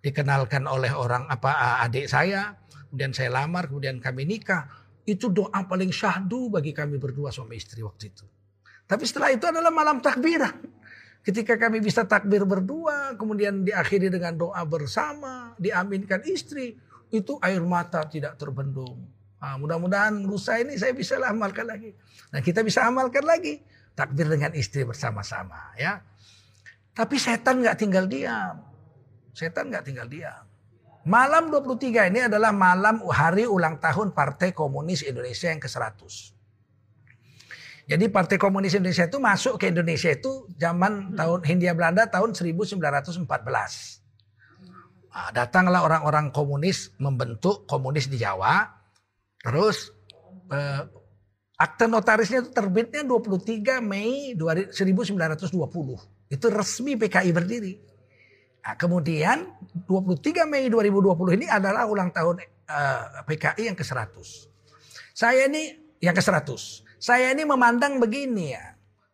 dikenalkan 0.00 0.70
oleh 0.70 0.94
orang 0.94 1.26
apa 1.26 1.82
adik 1.82 2.06
saya. 2.06 2.54
Kemudian 2.90 3.10
saya 3.10 3.30
lamar, 3.30 3.66
kemudian 3.66 3.98
kami 3.98 4.22
nikah. 4.26 4.70
Itu 5.02 5.34
doa 5.34 5.66
paling 5.66 5.90
syahdu 5.90 6.50
bagi 6.50 6.70
kami 6.70 7.02
berdua 7.02 7.34
suami 7.34 7.58
istri 7.58 7.82
waktu 7.82 8.14
itu. 8.14 8.26
Tapi 8.86 9.02
setelah 9.06 9.34
itu 9.34 9.46
adalah 9.46 9.70
malam 9.74 9.98
takbiran. 9.98 10.54
Ketika 11.20 11.58
kami 11.60 11.82
bisa 11.84 12.06
takbir 12.06 12.46
berdua, 12.46 13.14
kemudian 13.18 13.60
diakhiri 13.66 14.08
dengan 14.08 14.34
doa 14.38 14.62
bersama, 14.64 15.52
diaminkan 15.60 16.24
istri, 16.24 16.78
itu 17.10 17.36
air 17.42 17.60
mata 17.60 18.06
tidak 18.06 18.38
terbendung. 18.40 19.04
Nah, 19.40 19.56
mudah-mudahan 19.58 20.16
lusa 20.22 20.60
ini 20.60 20.78
saya 20.78 20.94
bisa 20.94 21.18
amalkan 21.20 21.66
lagi. 21.66 21.92
Nah 22.30 22.40
kita 22.44 22.60
bisa 22.60 22.86
amalkan 22.86 23.24
lagi 23.24 23.58
takbir 24.00 24.32
dengan 24.32 24.56
istri 24.56 24.88
bersama-sama 24.88 25.76
ya. 25.76 26.00
Tapi 26.96 27.20
setan 27.20 27.60
nggak 27.60 27.76
tinggal 27.76 28.08
diam. 28.08 28.64
Setan 29.36 29.68
nggak 29.68 29.84
tinggal 29.84 30.08
diam. 30.08 30.48
Malam 31.04 31.52
23 31.52 32.12
ini 32.12 32.20
adalah 32.28 32.52
malam 32.52 33.00
hari 33.08 33.48
ulang 33.48 33.80
tahun 33.80 34.12
Partai 34.12 34.52
Komunis 34.52 35.00
Indonesia 35.04 35.48
yang 35.48 35.60
ke-100. 35.60 36.00
Jadi 37.88 38.04
Partai 38.12 38.36
Komunis 38.36 38.76
Indonesia 38.76 39.08
itu 39.08 39.16
masuk 39.16 39.56
ke 39.56 39.72
Indonesia 39.72 40.12
itu 40.12 40.44
zaman 40.60 41.16
tahun 41.16 41.40
Hindia 41.42 41.72
Belanda 41.72 42.04
tahun 42.04 42.36
1914. 42.36 43.24
Nah, 45.10 45.28
datanglah 45.34 45.82
orang-orang 45.82 46.30
komunis 46.30 46.94
membentuk 47.02 47.66
komunis 47.66 48.06
di 48.06 48.20
Jawa. 48.20 48.62
Terus 49.42 49.90
eh, 50.52 50.84
Akte 51.60 51.84
notarisnya 51.84 52.40
itu 52.40 52.56
terbitnya 52.56 53.04
23 53.04 53.84
Mei 53.84 54.32
1920. 54.32 54.72
Itu 56.32 56.46
resmi 56.48 56.96
PKI 56.96 57.36
berdiri. 57.36 57.76
Nah, 58.64 58.80
kemudian 58.80 59.44
23 59.84 60.48
Mei 60.48 60.72
2020 60.72 61.36
ini 61.36 61.46
adalah 61.52 61.84
ulang 61.84 62.08
tahun 62.16 62.40
uh, 62.40 62.44
eh, 62.64 63.00
PKI 63.28 63.68
yang 63.68 63.76
ke-100. 63.76 64.24
Saya 65.12 65.52
ini 65.52 65.76
yang 66.00 66.16
ke-100. 66.16 66.48
Saya 66.96 67.28
ini 67.36 67.44
memandang 67.44 68.00
begini 68.00 68.56
ya. 68.56 68.64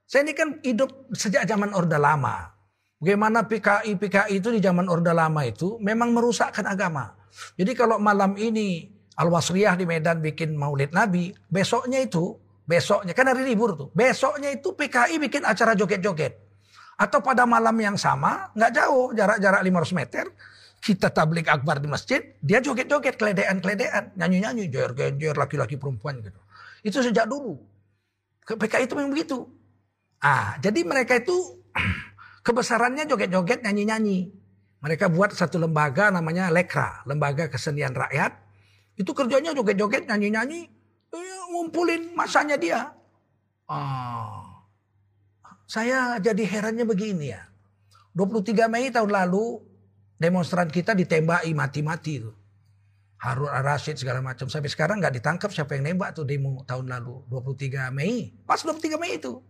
Saya 0.06 0.22
ini 0.22 0.34
kan 0.38 0.62
hidup 0.62 1.10
sejak 1.18 1.50
zaman 1.50 1.74
Orde 1.74 1.98
Lama. 1.98 2.46
Bagaimana 3.02 3.42
PKI 3.42 3.98
PKI 3.98 4.38
itu 4.38 4.54
di 4.54 4.62
zaman 4.62 4.86
Orde 4.86 5.10
Lama 5.10 5.42
itu 5.42 5.82
memang 5.82 6.14
merusakkan 6.14 6.62
agama. 6.62 7.10
Jadi 7.58 7.74
kalau 7.74 7.98
malam 7.98 8.38
ini 8.38 8.95
Al-Wasriyah 9.16 9.80
di 9.80 9.88
Medan 9.88 10.20
bikin 10.20 10.52
maulid 10.52 10.92
Nabi, 10.92 11.32
besoknya 11.48 12.04
itu, 12.04 12.36
besoknya, 12.68 13.16
kan 13.16 13.32
hari 13.32 13.48
libur 13.48 13.72
tuh, 13.72 13.88
besoknya 13.96 14.52
itu 14.52 14.76
PKI 14.76 15.16
bikin 15.16 15.42
acara 15.48 15.72
joget-joget. 15.72 16.36
Atau 17.00 17.24
pada 17.24 17.48
malam 17.48 17.76
yang 17.80 17.96
sama, 17.96 18.52
nggak 18.52 18.72
jauh, 18.76 19.16
jarak-jarak 19.16 19.60
500 19.64 19.96
meter, 19.96 20.24
kita 20.84 21.08
tablik 21.08 21.48
akbar 21.48 21.80
di 21.80 21.88
masjid, 21.88 22.20
dia 22.44 22.60
joget-joget, 22.60 23.16
keledean-keledean, 23.16 24.16
nyanyi-nyanyi, 24.20 24.68
jer-jer, 24.68 25.32
laki-laki 25.32 25.80
perempuan 25.80 26.20
gitu. 26.20 26.40
Itu 26.84 27.00
sejak 27.00 27.24
dulu. 27.24 27.56
PKI 28.46 28.84
itu 28.84 28.94
memang 28.94 29.10
begitu. 29.16 29.48
Ah, 30.20 30.60
jadi 30.60 30.84
mereka 30.84 31.16
itu 31.16 31.34
kebesarannya 32.46 33.08
joget-joget, 33.08 33.64
nyanyi-nyanyi. 33.64 34.30
Mereka 34.84 35.08
buat 35.08 35.32
satu 35.32 35.56
lembaga 35.56 36.12
namanya 36.12 36.52
Lekra, 36.52 37.00
Lembaga 37.08 37.48
Kesenian 37.48 37.96
Rakyat, 37.96 38.45
itu 38.96 39.12
kerjanya 39.12 39.52
joget-joget, 39.52 40.08
nyanyi-nyanyi, 40.08 40.72
eh, 41.12 41.42
ngumpulin 41.52 42.16
masanya 42.16 42.56
dia. 42.56 42.80
Oh. 43.68 44.42
Saya 45.66 46.16
jadi 46.22 46.42
herannya 46.46 46.86
begini 46.86 47.34
ya. 47.34 47.42
23 48.16 48.70
Mei 48.72 48.88
tahun 48.88 49.12
lalu 49.12 49.60
demonstran 50.16 50.72
kita 50.72 50.96
ditembaki 50.96 51.52
mati-mati 51.52 52.24
itu. 52.24 52.32
Harun 53.20 53.50
Ar-Rasyid 53.50 54.00
segala 54.00 54.22
macam. 54.24 54.46
Sampai 54.46 54.70
sekarang 54.70 55.02
nggak 55.02 55.20
ditangkap 55.20 55.50
siapa 55.52 55.76
yang 55.76 55.92
nembak 55.92 56.16
tuh 56.16 56.24
demo 56.24 56.62
tahun 56.64 56.88
lalu. 56.88 57.26
23 57.28 57.92
Mei. 57.92 58.32
Pas 58.44 58.60
23 58.60 58.96
Mei 58.96 59.20
itu. 59.20 59.40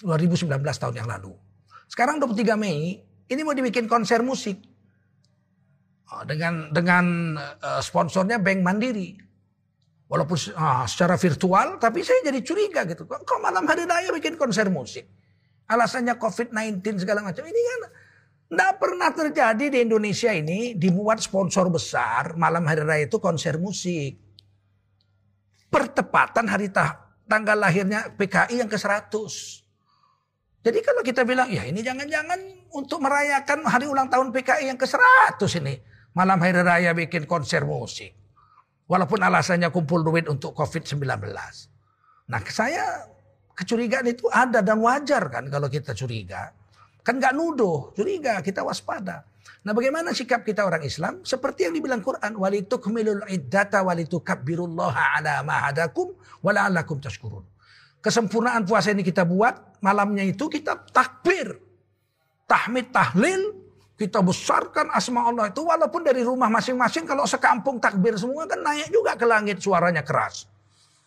2019 0.00 0.48
tahun 0.54 0.94
yang 0.94 1.08
lalu. 1.08 1.34
Sekarang 1.90 2.22
23 2.22 2.56
Mei 2.56 3.02
ini 3.04 3.40
mau 3.42 3.52
dibikin 3.56 3.90
konser 3.90 4.22
musik. 4.22 4.60
Ah, 6.14 6.22
dengan 6.22 6.70
dengan 6.70 7.34
uh, 7.34 7.82
sponsornya 7.82 8.38
Bank 8.38 8.62
Mandiri. 8.62 9.18
Walaupun 10.06 10.38
uh, 10.54 10.86
secara 10.86 11.18
virtual, 11.18 11.82
tapi 11.82 12.06
saya 12.06 12.22
jadi 12.30 12.38
curiga 12.38 12.86
gitu. 12.86 13.02
Kok, 13.02 13.26
kok 13.26 13.40
malam 13.42 13.66
hari 13.66 13.82
raya 13.82 14.14
bikin 14.14 14.38
konser 14.38 14.70
musik? 14.70 15.10
Alasannya 15.66 16.14
COVID-19 16.14 17.02
segala 17.02 17.24
macam. 17.24 17.42
Ini 17.42 17.60
kan 17.66 17.80
tidak 18.46 18.72
pernah 18.78 19.10
terjadi 19.10 19.66
di 19.74 19.78
Indonesia 19.82 20.30
ini 20.30 20.78
dibuat 20.78 21.18
sponsor 21.18 21.66
besar 21.72 22.38
malam 22.38 22.62
hari 22.62 22.86
raya 22.86 23.10
itu 23.10 23.18
konser 23.18 23.58
musik. 23.58 24.14
Pertepatan 25.66 26.46
hari 26.46 26.70
ta 26.70 27.10
tanggal 27.26 27.58
lahirnya 27.58 28.14
PKI 28.14 28.62
yang 28.62 28.70
ke-100. 28.70 29.10
Jadi 30.62 30.78
kalau 30.78 31.02
kita 31.02 31.26
bilang, 31.26 31.50
ya 31.50 31.66
ini 31.66 31.82
jangan-jangan 31.82 32.70
untuk 32.70 33.02
merayakan 33.02 33.66
hari 33.66 33.90
ulang 33.90 34.06
tahun 34.06 34.30
PKI 34.30 34.70
yang 34.70 34.78
ke-100 34.78 35.42
ini 35.58 35.93
malam 36.14 36.38
hari 36.40 36.62
raya 36.62 36.94
bikin 36.94 37.26
konser 37.26 37.66
musik. 37.66 38.14
Walaupun 38.84 39.20
alasannya 39.20 39.72
kumpul 39.72 40.04
duit 40.04 40.28
untuk 40.28 40.52
COVID-19. 40.54 41.02
Nah 42.28 42.40
saya 42.48 43.08
kecurigaan 43.56 44.08
itu 44.08 44.28
ada 44.28 44.60
dan 44.60 44.80
wajar 44.80 45.28
kan 45.28 45.48
kalau 45.48 45.68
kita 45.68 45.96
curiga. 45.96 46.52
Kan 47.04 47.20
gak 47.20 47.36
nuduh, 47.36 47.92
curiga, 47.92 48.40
kita 48.40 48.64
waspada. 48.64 49.28
Nah 49.64 49.72
bagaimana 49.72 50.12
sikap 50.12 50.44
kita 50.44 50.64
orang 50.64 50.84
Islam? 50.84 51.24
Seperti 51.24 51.68
yang 51.68 51.76
dibilang 51.76 52.04
Quran. 52.04 52.36
Walitukmilul 52.36 53.28
iddata 53.28 53.80
walitukabbirullaha 53.84 55.20
ala 55.20 55.40
ma'adakum 55.44 56.12
wala'allakum 56.44 57.00
tashkurun. 57.00 57.44
Kesempurnaan 58.04 58.68
puasa 58.68 58.92
ini 58.92 59.00
kita 59.00 59.24
buat. 59.24 59.80
Malamnya 59.80 60.28
itu 60.28 60.48
kita 60.52 60.84
takbir. 60.92 61.56
Tahmid, 62.44 62.92
tahlil. 62.92 63.63
Kita 63.94 64.18
besarkan 64.20 64.90
asma 64.90 65.30
Allah 65.30 65.54
itu. 65.54 65.62
Walaupun 65.62 66.02
dari 66.02 66.26
rumah 66.26 66.50
masing-masing. 66.50 67.06
Kalau 67.06 67.24
sekampung 67.24 67.78
takbir 67.78 68.18
semua 68.18 68.44
kan 68.50 68.58
naik 68.58 68.90
juga 68.90 69.14
ke 69.14 69.26
langit 69.26 69.62
suaranya 69.62 70.02
keras. 70.02 70.50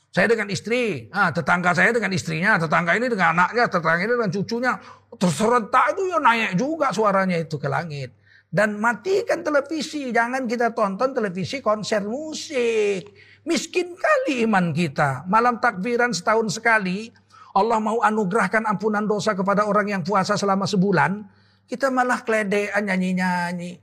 Saya 0.07 0.33
dengan 0.33 0.47
istri, 0.49 1.11
ah, 1.13 1.29
tetangga 1.29 1.75
saya 1.75 1.93
dengan 1.93 2.09
istrinya, 2.09 2.57
tetangga 2.57 2.95
ini 2.95 3.11
dengan 3.11 3.37
anaknya, 3.37 3.69
tetangga 3.69 4.01
ini 4.01 4.13
dengan 4.17 4.31
cucunya. 4.33 4.73
Terserentak 5.13 5.93
itu 5.93 6.01
ya 6.09 6.17
naik 6.17 6.51
juga 6.55 6.89
suaranya 6.95 7.37
itu 7.37 7.59
ke 7.59 7.67
langit. 7.67 8.15
Dan 8.47 8.79
matikan 8.79 9.43
televisi, 9.43 10.07
jangan 10.15 10.47
kita 10.47 10.71
tonton 10.71 11.11
televisi 11.11 11.59
konser 11.59 12.07
musik. 12.07 13.11
Miskin 13.43 13.93
kali 13.93 14.47
iman 14.47 14.71
kita. 14.71 15.27
Malam 15.27 15.59
takbiran 15.59 16.15
setahun 16.15 16.55
sekali, 16.55 17.11
Allah 17.51 17.77
mau 17.77 17.99
anugerahkan 17.99 18.63
ampunan 18.65 19.03
dosa 19.03 19.35
kepada 19.35 19.67
orang 19.67 19.91
yang 19.91 20.01
puasa 20.01 20.39
selama 20.39 20.63
sebulan. 20.63 21.27
Kita 21.67 21.91
malah 21.91 22.23
kledean 22.23 22.87
nyanyi-nyanyi. 22.87 23.75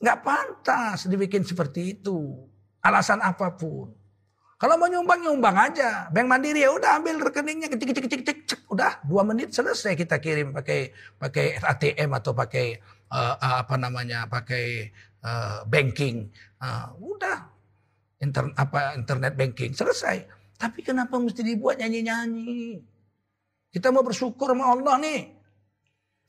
Nggak 0.00 0.18
pantas 0.20 1.08
dibikin 1.08 1.44
seperti 1.44 1.96
itu. 1.96 2.48
Alasan 2.84 3.24
apa 3.24 3.56
pun. 3.56 3.92
Kalau 4.60 4.76
mau 4.76 4.92
nyumbang 4.92 5.24
nyumbang 5.24 5.56
aja. 5.56 6.12
Bank 6.12 6.28
Mandiri 6.28 6.60
ya 6.60 6.68
udah 6.68 7.00
ambil 7.00 7.16
rekeningnya 7.16 7.72
kecik 7.72 7.96
kecik 7.96 8.04
kecik 8.12 8.38
cek 8.44 8.60
udah 8.68 9.00
dua 9.08 9.24
menit 9.24 9.56
selesai 9.56 9.96
kita 9.96 10.20
kirim 10.20 10.52
pakai 10.52 10.92
pakai 11.16 11.56
ATM 11.56 12.12
atau 12.20 12.36
pakai 12.36 12.76
uh, 13.08 13.64
apa 13.64 13.80
namanya 13.80 14.28
pakai 14.28 14.92
uh, 15.24 15.64
banking. 15.64 16.28
Uh, 16.60 16.92
udah 17.00 17.48
inter, 18.20 18.52
apa 18.52 19.00
internet 19.00 19.32
banking 19.32 19.72
selesai. 19.72 20.28
Tapi 20.60 20.84
kenapa 20.84 21.16
mesti 21.16 21.40
dibuat 21.40 21.80
nyanyi-nyanyi? 21.80 22.84
Kita 23.72 23.88
mau 23.88 24.04
bersyukur 24.04 24.52
sama 24.52 24.76
Allah 24.76 25.00
nih. 25.00 25.39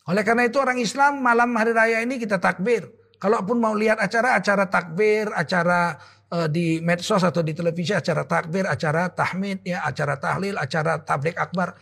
Oleh 0.10 0.26
karena 0.26 0.50
itu 0.50 0.58
orang 0.58 0.82
Islam 0.82 1.22
malam 1.22 1.54
hari 1.54 1.78
raya 1.78 1.98
ini 2.02 2.18
kita 2.18 2.42
takbir. 2.42 2.90
Kalaupun 3.22 3.62
mau 3.62 3.78
lihat 3.78 4.02
acara-acara 4.02 4.66
takbir, 4.66 5.30
acara 5.30 5.94
uh, 6.34 6.50
di 6.50 6.82
medsos 6.82 7.22
atau 7.22 7.46
di 7.46 7.54
televisi 7.54 7.94
acara 7.94 8.26
takbir, 8.26 8.66
acara 8.66 9.14
tahmid, 9.14 9.62
ya, 9.62 9.86
acara 9.86 10.18
tahlil, 10.18 10.58
acara 10.58 11.06
tablik 11.06 11.38
akbar. 11.38 11.78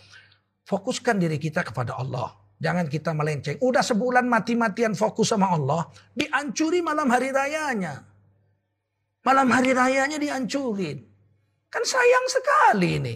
Fokuskan 0.67 1.15
diri 1.15 1.39
kita 1.39 1.63
kepada 1.63 1.95
Allah. 1.95 2.35
Jangan 2.59 2.91
kita 2.91 3.15
melenceng. 3.15 3.55
Udah 3.63 3.79
sebulan 3.79 4.27
mati-matian 4.27 4.91
fokus 4.91 5.31
sama 5.31 5.55
Allah. 5.55 5.88
Diancuri 6.11 6.83
malam 6.83 7.07
hari 7.07 7.31
rayanya. 7.31 8.03
Malam 9.23 9.47
hari 9.47 9.71
rayanya 9.71 10.19
dihancurin. 10.19 10.99
Kan 11.71 11.83
sayang 11.88 12.27
sekali 12.27 12.89
ini. 12.99 13.15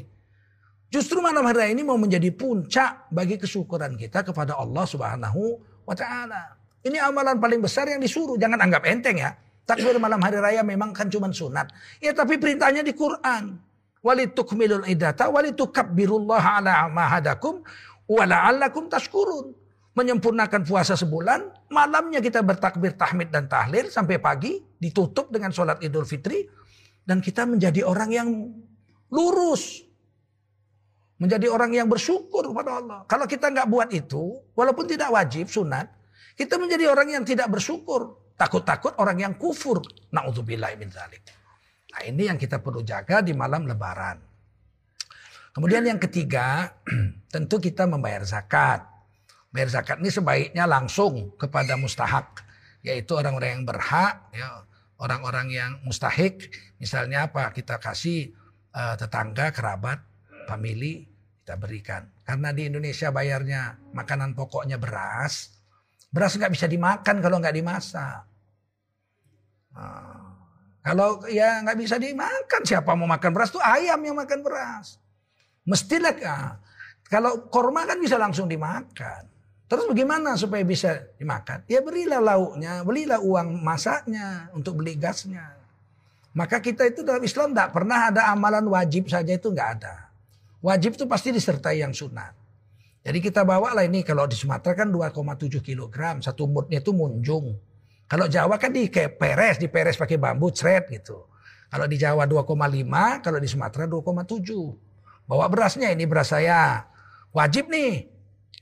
Justru 0.94 1.26
malam 1.26 1.42
hari 1.42 1.74
ini 1.74 1.82
mau 1.82 1.98
menjadi 1.98 2.30
puncak 2.30 3.10
bagi 3.10 3.42
kesyukuran 3.42 3.98
kita 3.98 4.22
kepada 4.22 4.54
Allah 4.62 4.86
subhanahu 4.86 5.58
wa 5.90 5.96
ta'ala. 5.98 6.54
Ini 6.86 7.02
amalan 7.02 7.42
paling 7.42 7.66
besar 7.66 7.90
yang 7.90 7.98
disuruh. 7.98 8.38
Jangan 8.38 8.62
anggap 8.62 8.86
enteng 8.86 9.18
ya. 9.18 9.34
Takbir 9.66 9.98
malam 9.98 10.22
hari 10.22 10.38
raya 10.38 10.62
memang 10.62 10.94
kan 10.94 11.10
cuma 11.10 11.34
sunat. 11.34 11.74
Ya 11.98 12.14
tapi 12.14 12.38
perintahnya 12.38 12.86
di 12.86 12.94
Quran. 12.94 13.58
Walitukmilul 14.06 14.86
idata 14.86 15.34
walitukabbirullaha 15.34 16.62
ala 16.62 16.86
mahadakum 16.94 17.66
wala'allakum 18.06 18.86
tashkurun. 18.86 19.50
Menyempurnakan 19.98 20.62
puasa 20.62 20.94
sebulan, 20.94 21.74
malamnya 21.74 22.22
kita 22.22 22.46
bertakbir 22.46 22.94
tahmid 22.94 23.34
dan 23.34 23.50
tahlil 23.50 23.90
sampai 23.90 24.22
pagi, 24.22 24.62
ditutup 24.78 25.34
dengan 25.34 25.50
sholat 25.50 25.82
idul 25.82 26.06
fitri. 26.06 26.46
Dan 27.02 27.18
kita 27.18 27.50
menjadi 27.50 27.82
orang 27.82 28.10
yang 28.14 28.30
lurus. 29.10 29.93
Menjadi 31.24 31.48
orang 31.48 31.72
yang 31.72 31.88
bersyukur 31.88 32.52
kepada 32.52 32.84
Allah. 32.84 33.00
Kalau 33.08 33.24
kita 33.24 33.48
nggak 33.48 33.68
buat 33.72 33.90
itu, 33.96 34.44
walaupun 34.60 34.92
tidak 34.92 35.08
wajib, 35.08 35.48
sunat, 35.48 35.88
kita 36.36 36.60
menjadi 36.60 36.92
orang 36.92 37.16
yang 37.16 37.24
tidak 37.24 37.48
bersyukur. 37.48 38.20
Takut-takut 38.36 38.92
orang 39.00 39.24
yang 39.24 39.34
kufur. 39.40 39.80
Na'udzubillah 40.12 40.76
min 40.76 40.92
zalik. 40.92 41.24
Nah 41.96 42.02
ini 42.04 42.28
yang 42.28 42.36
kita 42.36 42.60
perlu 42.60 42.84
jaga 42.84 43.24
di 43.24 43.32
malam 43.32 43.64
lebaran. 43.64 44.20
Kemudian 45.56 45.88
yang 45.88 46.02
ketiga, 46.02 46.76
tentu 47.34 47.62
kita 47.62 47.88
membayar 47.88 48.28
zakat. 48.28 48.84
Bayar 49.54 49.70
zakat 49.70 50.04
ini 50.04 50.12
sebaiknya 50.12 50.68
langsung 50.68 51.40
kepada 51.40 51.80
mustahak. 51.80 52.44
Yaitu 52.84 53.16
orang-orang 53.16 53.62
yang 53.62 53.64
berhak, 53.64 54.28
ya, 54.36 54.68
orang-orang 55.00 55.48
yang 55.54 55.72
mustahik. 55.88 56.52
Misalnya 56.84 57.32
apa? 57.32 57.54
Kita 57.56 57.80
kasih 57.80 58.34
uh, 58.76 58.98
tetangga, 58.98 59.54
kerabat, 59.54 60.02
family, 60.50 61.13
kita 61.44 61.60
berikan. 61.60 62.08
Karena 62.24 62.56
di 62.56 62.72
Indonesia 62.72 63.12
bayarnya 63.12 63.92
makanan 63.92 64.32
pokoknya 64.34 64.80
beras, 64.80 65.54
Beras 66.14 66.38
nggak 66.38 66.54
bisa 66.54 66.70
dimakan 66.70 67.26
kalau 67.26 67.42
nggak 67.42 67.58
dimasak. 67.58 68.22
Nah, 69.74 70.30
kalau 70.86 71.26
ya 71.26 71.58
nggak 71.66 71.74
bisa 71.82 71.98
dimakan, 71.98 72.62
siapa 72.62 72.94
mau 72.94 73.10
makan 73.10 73.34
beras 73.34 73.50
tuh 73.50 73.58
ayam 73.66 73.98
yang 73.98 74.14
makan 74.14 74.46
beras. 74.46 75.02
Mestilah 75.66 76.14
ah, 76.30 76.62
kalau 77.10 77.50
korma 77.50 77.90
kan 77.90 77.98
bisa 77.98 78.22
langsung 78.22 78.46
dimakan. 78.46 79.26
Terus 79.66 79.90
bagaimana 79.90 80.38
supaya 80.38 80.62
bisa 80.62 81.02
dimakan? 81.18 81.66
Ya 81.66 81.82
berilah 81.82 82.22
lauknya, 82.22 82.86
belilah 82.86 83.18
uang 83.18 83.66
masaknya 83.66 84.54
untuk 84.54 84.86
beli 84.86 84.94
gasnya. 85.02 85.58
Maka 86.38 86.62
kita 86.62 86.86
itu 86.94 87.02
dalam 87.02 87.26
Islam 87.26 87.58
tidak 87.58 87.74
pernah 87.74 88.14
ada 88.14 88.30
amalan 88.30 88.70
wajib 88.70 89.10
saja 89.10 89.34
itu 89.34 89.50
nggak 89.50 89.70
ada. 89.82 90.03
Wajib 90.64 90.96
itu 90.96 91.04
pasti 91.12 91.36
disertai 91.36 91.84
yang 91.84 91.92
sunat. 91.92 92.32
Jadi 93.04 93.20
kita 93.20 93.44
bawa 93.44 93.76
lah 93.76 93.84
ini 93.84 94.00
kalau 94.00 94.24
di 94.24 94.40
Sumatera 94.40 94.80
kan 94.80 94.88
2,7 94.88 95.60
kg. 95.60 96.24
Satu 96.24 96.48
mutnya 96.48 96.80
itu 96.80 96.96
munjung. 96.96 97.52
Kalau 98.08 98.32
Jawa 98.32 98.56
kan 98.56 98.72
di 98.72 98.88
kayak 98.88 99.20
peres, 99.20 99.60
di 99.60 99.68
peres 99.68 100.00
pakai 100.00 100.16
bambu, 100.16 100.56
cret 100.56 100.88
gitu. 100.88 101.28
Kalau 101.68 101.84
di 101.84 102.00
Jawa 102.00 102.24
2,5, 102.24 103.20
kalau 103.20 103.40
di 103.44 103.48
Sumatera 103.52 103.92
2,7. 103.92 105.28
Bawa 105.28 105.52
berasnya, 105.52 105.92
ini 105.92 106.08
beras 106.08 106.32
saya. 106.32 106.88
Wajib 107.36 107.68
nih. 107.68 108.08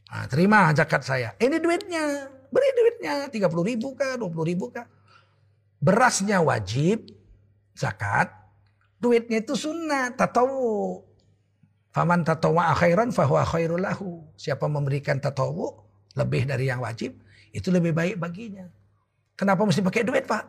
Nah, 0.09 0.25
terima 0.25 0.73
zakat 0.73 1.05
saya. 1.05 1.37
Ini 1.37 1.61
duitnya. 1.61 2.33
Beri 2.49 2.69
duitnya. 2.73 3.29
30 3.29 3.61
ribu 3.61 3.93
kah, 3.93 4.17
20 4.17 4.49
ribu 4.49 4.73
kah. 4.73 4.89
Berasnya 5.77 6.41
wajib, 6.41 7.13
zakat. 7.77 8.31
Duitnya 8.97 9.43
itu 9.45 9.53
sunnah, 9.53 10.13
tatawu. 10.17 11.10
Faman 11.91 12.23
tatawa 12.23 12.71
khairan 12.71 13.11
fahuwa 13.11 13.43
khairul 13.43 13.83
lahu. 13.83 14.23
Siapa 14.39 14.67
memberikan 14.71 15.19
tatawu 15.19 15.75
lebih 16.15 16.47
dari 16.47 16.71
yang 16.71 16.79
wajib, 16.79 17.19
itu 17.51 17.67
lebih 17.67 17.91
baik 17.91 18.15
baginya. 18.15 18.67
Kenapa 19.35 19.67
mesti 19.67 19.83
pakai 19.83 20.03
duit, 20.07 20.23
Pak? 20.23 20.43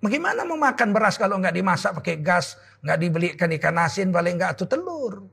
Bagaimana 0.00 0.48
mau 0.48 0.56
makan 0.56 0.96
beras 0.96 1.20
kalau 1.20 1.36
nggak 1.36 1.52
dimasak 1.52 1.92
pakai 2.00 2.24
gas, 2.24 2.56
nggak 2.80 2.96
dibelikan 2.96 3.52
ikan 3.60 3.76
asin, 3.76 4.08
paling 4.08 4.40
nggak 4.40 4.56
atau 4.56 4.64
telur. 4.64 5.28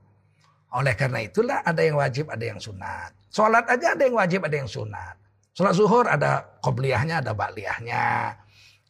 Oleh 0.76 0.94
karena 1.00 1.24
itulah 1.24 1.64
ada 1.64 1.80
yang 1.80 1.96
wajib, 1.96 2.28
ada 2.28 2.44
yang 2.44 2.60
sunat. 2.60 3.16
Sholat 3.32 3.72
aja 3.72 3.96
ada 3.96 4.04
yang 4.04 4.20
wajib, 4.20 4.44
ada 4.44 4.56
yang 4.60 4.68
sunat. 4.68 5.16
Sholat 5.56 5.74
zuhur 5.80 6.12
ada 6.12 6.44
kobliyahnya, 6.60 7.24
ada 7.24 7.32
bakliyahnya. 7.32 8.36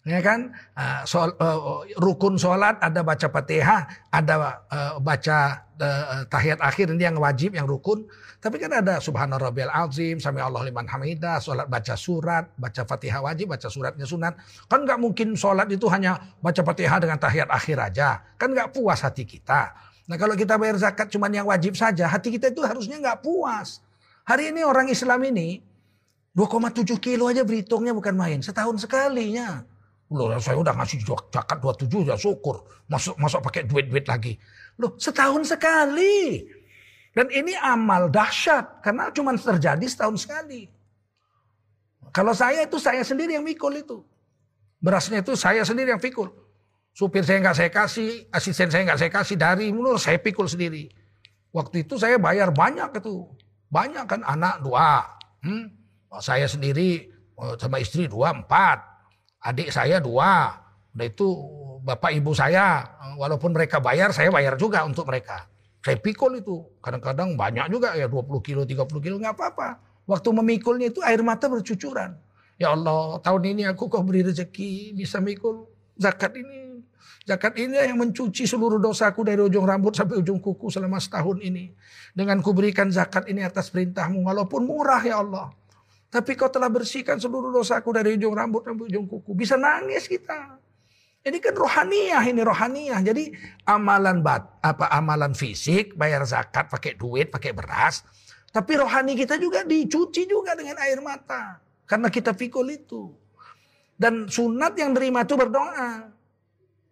Ya 0.08 0.24
kan? 0.24 0.56
Uh, 0.72 1.04
sol, 1.04 1.36
uh, 1.36 1.84
rukun 2.00 2.39
sholat 2.39 2.80
ada 2.80 3.04
baca 3.04 3.28
fatihah, 3.28 3.91
ada 4.08 4.63
uh, 4.72 5.04
baca 5.04 5.67
uh, 5.76 6.24
tahiyat 6.32 6.63
akhir 6.63 6.96
ini 6.96 7.12
yang 7.12 7.20
wajib, 7.20 7.52
yang 7.60 7.67
rukun. 7.67 8.08
Tapi 8.39 8.56
kan 8.56 8.72
ada 8.72 9.04
subhanallah 9.04 9.52
rabbiyal 9.52 9.74
azim, 9.76 10.24
sami 10.24 10.39
Allah 10.39 10.63
liman 10.63 10.88
hamidah, 10.88 11.43
sholat 11.43 11.67
baca 11.67 12.00
surat, 12.00 12.48
baca 12.56 12.88
fatihah 12.88 13.20
wajib, 13.20 13.52
baca 13.52 13.67
suratnya 13.67 14.08
sunat. 14.08 14.39
Kan 14.72 14.88
nggak 14.88 14.96
mungkin 14.96 15.36
sholat 15.36 15.67
itu 15.67 15.91
hanya 15.91 16.39
baca 16.39 16.63
fatihah 16.63 17.04
dengan 17.04 17.20
tahiyat 17.20 17.52
akhir 17.52 17.78
aja. 17.91 18.24
Kan 18.39 18.56
nggak 18.56 18.72
puas 18.72 19.04
hati 19.04 19.28
kita. 19.28 19.76
Nah 20.08 20.15
kalau 20.15 20.39
kita 20.39 20.56
bayar 20.56 20.80
zakat 20.80 21.12
cuma 21.12 21.28
yang 21.28 21.52
wajib 21.52 21.76
saja, 21.76 22.08
hati 22.08 22.32
kita 22.32 22.56
itu 22.56 22.63
harusnya 22.63 22.96
nggak 22.96 23.20
puas. 23.20 23.84
Hari 24.24 24.56
ini 24.56 24.63
orang 24.63 24.88
Islam 24.88 25.20
ini 25.28 25.60
2,7 26.32 26.96
kilo 27.04 27.28
aja 27.28 27.43
berhitungnya 27.43 27.91
bukan 27.91 28.15
main. 28.15 28.39
Setahun 28.39 28.80
sekalinya. 28.88 29.67
Loh, 30.08 30.32
saya 30.39 30.56
udah 30.56 30.72
ngasih 30.72 31.04
zakat 31.04 31.60
27 31.60 32.08
ya 32.08 32.15
syukur. 32.15 32.63
Masuk 32.88 33.20
masuk 33.20 33.43
pakai 33.43 33.67
duit-duit 33.67 34.08
lagi. 34.08 34.39
Loh, 34.80 34.96
setahun 34.96 35.43
sekali. 35.43 36.48
Dan 37.12 37.28
ini 37.34 37.52
amal 37.60 38.08
dahsyat 38.08 38.80
karena 38.80 39.12
cuma 39.12 39.36
terjadi 39.36 39.84
setahun 39.84 40.24
sekali. 40.24 40.70
Kalau 42.15 42.32
saya 42.32 42.63
itu 42.63 42.80
saya 42.80 43.04
sendiri 43.04 43.36
yang 43.36 43.43
mikul 43.43 43.74
itu. 43.76 44.00
Berasnya 44.80 45.20
itu 45.26 45.36
saya 45.36 45.67
sendiri 45.67 45.91
yang 45.91 46.00
pikul. 46.00 46.30
Supir 46.96 47.22
saya 47.22 47.43
nggak 47.43 47.58
saya 47.58 47.70
kasih, 47.70 48.26
asisten 48.32 48.70
saya 48.74 48.88
nggak 48.88 49.00
saya 49.02 49.12
kasih 49.12 49.36
dari 49.38 49.70
menurut 49.70 50.02
saya 50.02 50.17
pikul 50.17 50.48
sendiri. 50.48 50.89
Waktu 51.52 51.86
itu 51.86 51.98
saya 52.00 52.17
bayar 52.17 52.50
banyak 52.54 53.02
itu, 53.02 53.28
banyak 53.70 54.06
kan 54.06 54.22
anak 54.26 54.62
dua, 54.65 55.06
hmm? 55.46 55.74
saya 56.22 56.46
sendiri 56.50 57.17
Oh, 57.38 57.54
sama 57.54 57.78
istri 57.78 58.10
dua, 58.10 58.34
empat. 58.34 58.82
Adik 59.43 59.69
saya 59.69 60.02
dua. 60.02 60.63
Udah 60.97 61.06
itu 61.06 61.28
bapak 61.86 62.12
ibu 62.17 62.34
saya. 62.34 62.86
Walaupun 63.17 63.54
mereka 63.54 63.78
bayar, 63.78 64.13
saya 64.13 64.34
bayar 64.34 64.58
juga 64.58 64.82
untuk 64.86 65.06
mereka. 65.06 65.45
Saya 65.86 65.97
pikul 66.02 66.41
itu. 66.41 66.65
Kadang-kadang 66.82 67.38
banyak 67.38 67.69
juga 67.69 67.93
ya 67.93 68.10
20 68.10 68.41
kilo, 68.43 68.62
30 68.65 69.00
kilo 69.00 69.15
nggak 69.21 69.36
apa-apa. 69.38 69.80
Waktu 70.08 70.30
memikulnya 70.36 70.88
itu 70.89 71.00
air 71.04 71.21
mata 71.21 71.47
bercucuran. 71.47 72.15
Ya 72.58 72.73
Allah, 72.73 73.21
tahun 73.21 73.54
ini 73.54 73.63
aku 73.69 73.86
kau 73.86 74.02
beri 74.02 74.26
rezeki 74.26 74.97
bisa 74.97 75.21
mikul 75.21 75.69
zakat 75.93 76.34
ini. 76.34 76.82
Zakat 77.28 77.60
ini 77.60 77.76
yang 77.76 78.00
mencuci 78.00 78.47
seluruh 78.47 78.80
dosaku 78.80 79.21
dari 79.28 79.43
ujung 79.43 79.67
rambut 79.67 79.91
sampai 79.91 80.23
ujung 80.23 80.39
kuku 80.39 80.71
selama 80.71 80.95
setahun 80.97 81.43
ini. 81.43 81.76
Dengan 82.15 82.39
kuberikan 82.39 82.88
zakat 82.88 83.28
ini 83.28 83.43
atas 83.43 83.67
perintahmu. 83.67 84.23
Walaupun 84.26 84.63
murah 84.63 85.04
ya 85.04 85.19
Allah. 85.19 85.52
Tapi 86.08 86.39
kau 86.39 86.48
telah 86.48 86.72
bersihkan 86.72 87.20
seluruh 87.20 87.52
dosaku 87.52 87.91
dari 87.91 88.15
ujung 88.15 88.32
rambut 88.32 88.63
sampai 88.63 88.88
ujung 88.88 89.06
kuku. 89.06 89.36
Bisa 89.36 89.60
nangis 89.60 90.08
kita. 90.08 90.56
Ini 91.28 91.43
kan 91.43 91.52
rohaniah 91.60 92.24
ini 92.24 92.39
rohaniah. 92.39 93.00
Jadi 93.04 93.36
amalan 93.67 94.24
bat 94.24 94.48
apa 94.63 94.88
amalan 94.88 95.36
fisik 95.36 96.00
bayar 96.00 96.24
zakat 96.24 96.72
pakai 96.72 96.96
duit 96.96 97.28
pakai 97.28 97.52
beras. 97.52 98.08
Tapi 98.56 98.80
rohani 98.80 99.20
kita 99.20 99.36
juga 99.36 99.67
dicuci 99.67 100.24
juga 100.24 100.56
dengan 100.56 100.80
air 100.80 101.04
mata. 101.04 101.60
Karena 101.84 102.08
kita 102.08 102.32
pikul 102.32 102.72
itu. 102.72 103.12
Dan 104.00 104.32
sunat 104.32 104.80
yang 104.80 104.96
terima 104.96 105.28
itu 105.28 105.36
berdoa. 105.36 106.08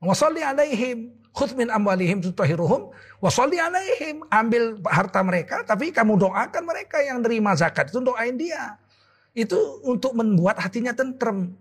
Wasalli 0.04 0.44
alaihim. 0.44 1.16
Khudh 1.36 1.56
min 1.56 1.72
amwalihim 1.72 2.20
tutahiruhum. 2.20 2.92
Wasalli 3.24 3.60
alaihim. 3.60 4.28
Ambil 4.28 4.80
harta 4.84 5.24
mereka. 5.24 5.64
Tapi 5.64 5.96
kamu 5.96 6.20
doakan 6.20 6.64
mereka 6.68 7.00
yang 7.00 7.24
terima 7.24 7.56
zakat. 7.56 7.88
Itu 7.88 8.04
doain 8.04 8.36
dia. 8.36 8.76
Itu 9.36 9.84
untuk 9.84 10.16
membuat 10.16 10.58
hatinya 10.64 10.96
tentrem. 10.96 11.54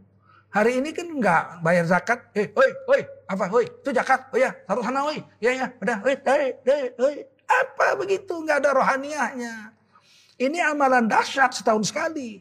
Hari 0.55 0.79
ini 0.79 0.95
kan 0.95 1.11
enggak 1.11 1.59
bayar 1.67 1.85
zakat. 1.91 2.31
Eh, 2.39 2.55
oi, 2.55 2.71
oi, 2.87 3.03
apa, 3.27 3.51
oi, 3.51 3.67
itu 3.67 3.91
zakat. 3.91 4.31
Oh 4.31 4.39
ya, 4.39 4.55
taruh 4.63 4.87
sana, 4.87 5.03
oi. 5.11 5.19
Ya, 5.43 5.51
ya, 5.51 5.67
udah, 5.83 5.99
oi, 6.07 6.15
oi, 6.15 6.47
oi, 6.63 6.83
oi. 7.03 7.17
Apa 7.45 7.99
begitu? 7.99 8.39
Enggak 8.39 8.63
ada 8.63 8.71
rohaniahnya. 8.79 9.75
Ini 10.39 10.59
amalan 10.71 11.11
dahsyat 11.11 11.59
setahun 11.59 11.91
sekali. 11.91 12.39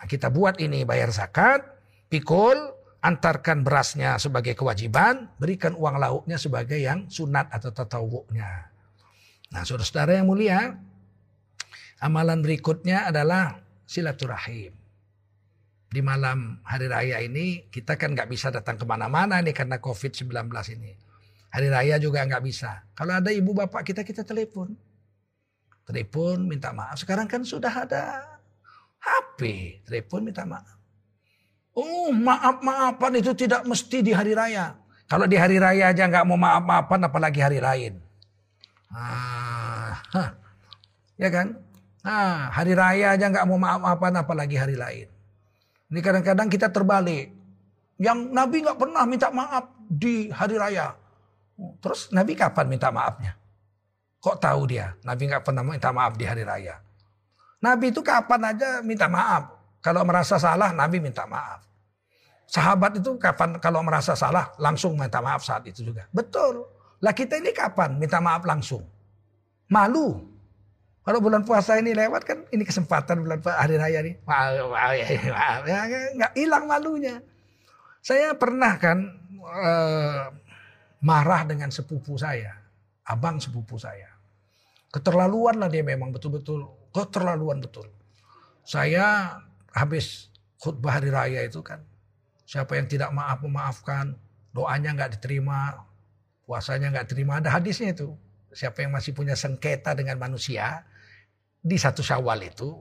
Nah, 0.00 0.06
kita 0.08 0.32
buat 0.32 0.56
ini 0.64 0.88
bayar 0.88 1.12
zakat, 1.12 1.60
pikul, 2.08 2.56
antarkan 3.04 3.60
berasnya 3.66 4.16
sebagai 4.16 4.56
kewajiban, 4.56 5.28
berikan 5.36 5.76
uang 5.76 6.00
lauknya 6.00 6.40
sebagai 6.40 6.80
yang 6.80 7.10
sunat 7.12 7.52
atau 7.52 7.68
tatawuknya. 7.68 8.72
Nah, 9.52 9.62
saudara-saudara 9.68 10.22
yang 10.22 10.32
mulia, 10.32 10.80
amalan 12.00 12.40
berikutnya 12.40 13.12
adalah 13.12 13.60
silaturahim. 13.92 14.72
Di 15.92 16.00
malam 16.00 16.64
hari 16.64 16.88
raya 16.88 17.20
ini 17.20 17.68
kita 17.68 18.00
kan 18.00 18.16
nggak 18.16 18.32
bisa 18.32 18.48
datang 18.48 18.80
ke 18.80 18.88
mana-mana 18.88 19.44
nih 19.44 19.52
karena 19.52 19.76
COVID-19 19.76 20.32
ini. 20.72 20.96
Hari 21.52 21.68
raya 21.68 22.00
juga 22.00 22.24
nggak 22.24 22.40
bisa. 22.40 22.80
Kalau 22.96 23.20
ada 23.20 23.28
ibu 23.28 23.52
bapak 23.52 23.84
kita, 23.84 24.00
kita 24.00 24.24
telepon. 24.24 24.72
Telepon 25.84 26.48
minta 26.48 26.72
maaf. 26.72 26.96
Sekarang 26.96 27.28
kan 27.28 27.44
sudah 27.44 27.84
ada 27.84 28.24
HP. 29.04 29.40
Telepon 29.84 30.24
minta 30.24 30.48
maaf. 30.48 30.80
Oh 31.76 32.08
maaf-maafan 32.08 33.20
itu 33.20 33.36
tidak 33.36 33.68
mesti 33.68 34.00
di 34.00 34.16
hari 34.16 34.32
raya. 34.32 34.72
Kalau 35.12 35.28
di 35.28 35.36
hari 35.36 35.60
raya 35.60 35.92
aja 35.92 36.08
nggak 36.08 36.24
mau 36.24 36.40
maaf-maafan 36.40 37.04
apalagi 37.04 37.44
hari 37.44 37.60
lain. 37.60 38.00
Ah, 38.88 40.00
ya 41.20 41.28
kan? 41.28 41.60
Nah, 42.02 42.50
hari 42.50 42.74
raya 42.74 43.14
aja 43.14 43.30
nggak 43.30 43.46
mau 43.46 43.58
maaf-maafan 43.58 44.18
apalagi 44.18 44.58
hari 44.58 44.74
lain. 44.74 45.08
Ini 45.92 46.00
kadang-kadang 46.02 46.50
kita 46.50 46.66
terbalik. 46.68 47.30
Yang 48.02 48.18
Nabi 48.34 48.56
nggak 48.66 48.78
pernah 48.78 49.02
minta 49.06 49.28
maaf 49.30 49.70
di 49.86 50.26
hari 50.34 50.58
raya. 50.58 50.98
Terus 51.78 52.10
Nabi 52.10 52.34
kapan 52.34 52.66
minta 52.66 52.90
maafnya? 52.90 53.38
Kok 54.18 54.36
tahu 54.42 54.66
dia? 54.66 54.98
Nabi 55.06 55.30
nggak 55.30 55.46
pernah 55.46 55.62
minta 55.62 55.94
maaf 55.94 56.18
di 56.18 56.24
hari 56.26 56.42
raya. 56.42 56.82
Nabi 57.62 57.94
itu 57.94 58.02
kapan 58.02 58.50
aja 58.50 58.82
minta 58.82 59.06
maaf. 59.06 59.54
Kalau 59.78 60.02
merasa 60.02 60.38
salah, 60.38 60.74
Nabi 60.74 60.98
minta 60.98 61.22
maaf. 61.26 61.62
Sahabat 62.50 62.98
itu 62.98 63.14
kapan 63.18 63.56
kalau 63.62 63.82
merasa 63.86 64.18
salah 64.18 64.50
langsung 64.58 64.98
minta 64.98 65.22
maaf 65.22 65.46
saat 65.46 65.62
itu 65.70 65.86
juga. 65.86 66.10
Betul. 66.10 66.66
Lah 67.02 67.14
kita 67.14 67.38
ini 67.38 67.54
kapan 67.54 67.98
minta 67.98 68.18
maaf 68.18 68.42
langsung? 68.42 68.82
Malu. 69.70 70.31
Kalau 71.02 71.18
bulan 71.18 71.42
puasa 71.42 71.82
ini 71.82 71.98
lewat 71.98 72.22
kan 72.22 72.38
ini 72.54 72.62
kesempatan 72.62 73.26
bulan 73.26 73.42
hari 73.42 73.74
raya 73.74 74.06
nih. 74.06 74.22
Maaf, 74.22 74.70
maaf, 74.70 74.92
ya, 74.94 75.06
maaf, 75.34 75.62
ya, 75.66 75.80
nggak 76.14 76.32
hilang 76.38 76.64
malunya. 76.70 77.18
Saya 77.98 78.38
pernah 78.38 78.78
kan 78.78 79.10
eh, 79.42 80.24
marah 81.02 81.42
dengan 81.42 81.74
sepupu 81.74 82.14
saya, 82.14 82.54
abang 83.02 83.42
sepupu 83.42 83.82
saya. 83.82 84.14
Keterlaluan 84.94 85.58
lah 85.58 85.66
dia 85.66 85.82
memang 85.82 86.14
betul-betul 86.14 86.70
keterlaluan 86.94 87.58
betul. 87.58 87.90
Saya 88.62 89.38
habis 89.74 90.30
khutbah 90.62 91.02
hari 91.02 91.10
raya 91.10 91.42
itu 91.42 91.66
kan, 91.66 91.82
siapa 92.46 92.78
yang 92.78 92.86
tidak 92.86 93.10
maaf 93.10 93.42
memaafkan, 93.42 94.14
doanya 94.54 94.94
nggak 94.94 95.18
diterima, 95.18 95.82
puasanya 96.46 96.94
nggak 96.94 97.10
diterima. 97.10 97.42
Ada 97.42 97.58
hadisnya 97.58 97.90
itu. 97.90 98.14
Siapa 98.52 98.84
yang 98.84 98.92
masih 98.92 99.16
punya 99.16 99.32
sengketa 99.32 99.96
dengan 99.96 100.20
manusia, 100.20 100.84
di 101.62 101.78
satu 101.78 102.02
syawal 102.02 102.42
itu, 102.42 102.74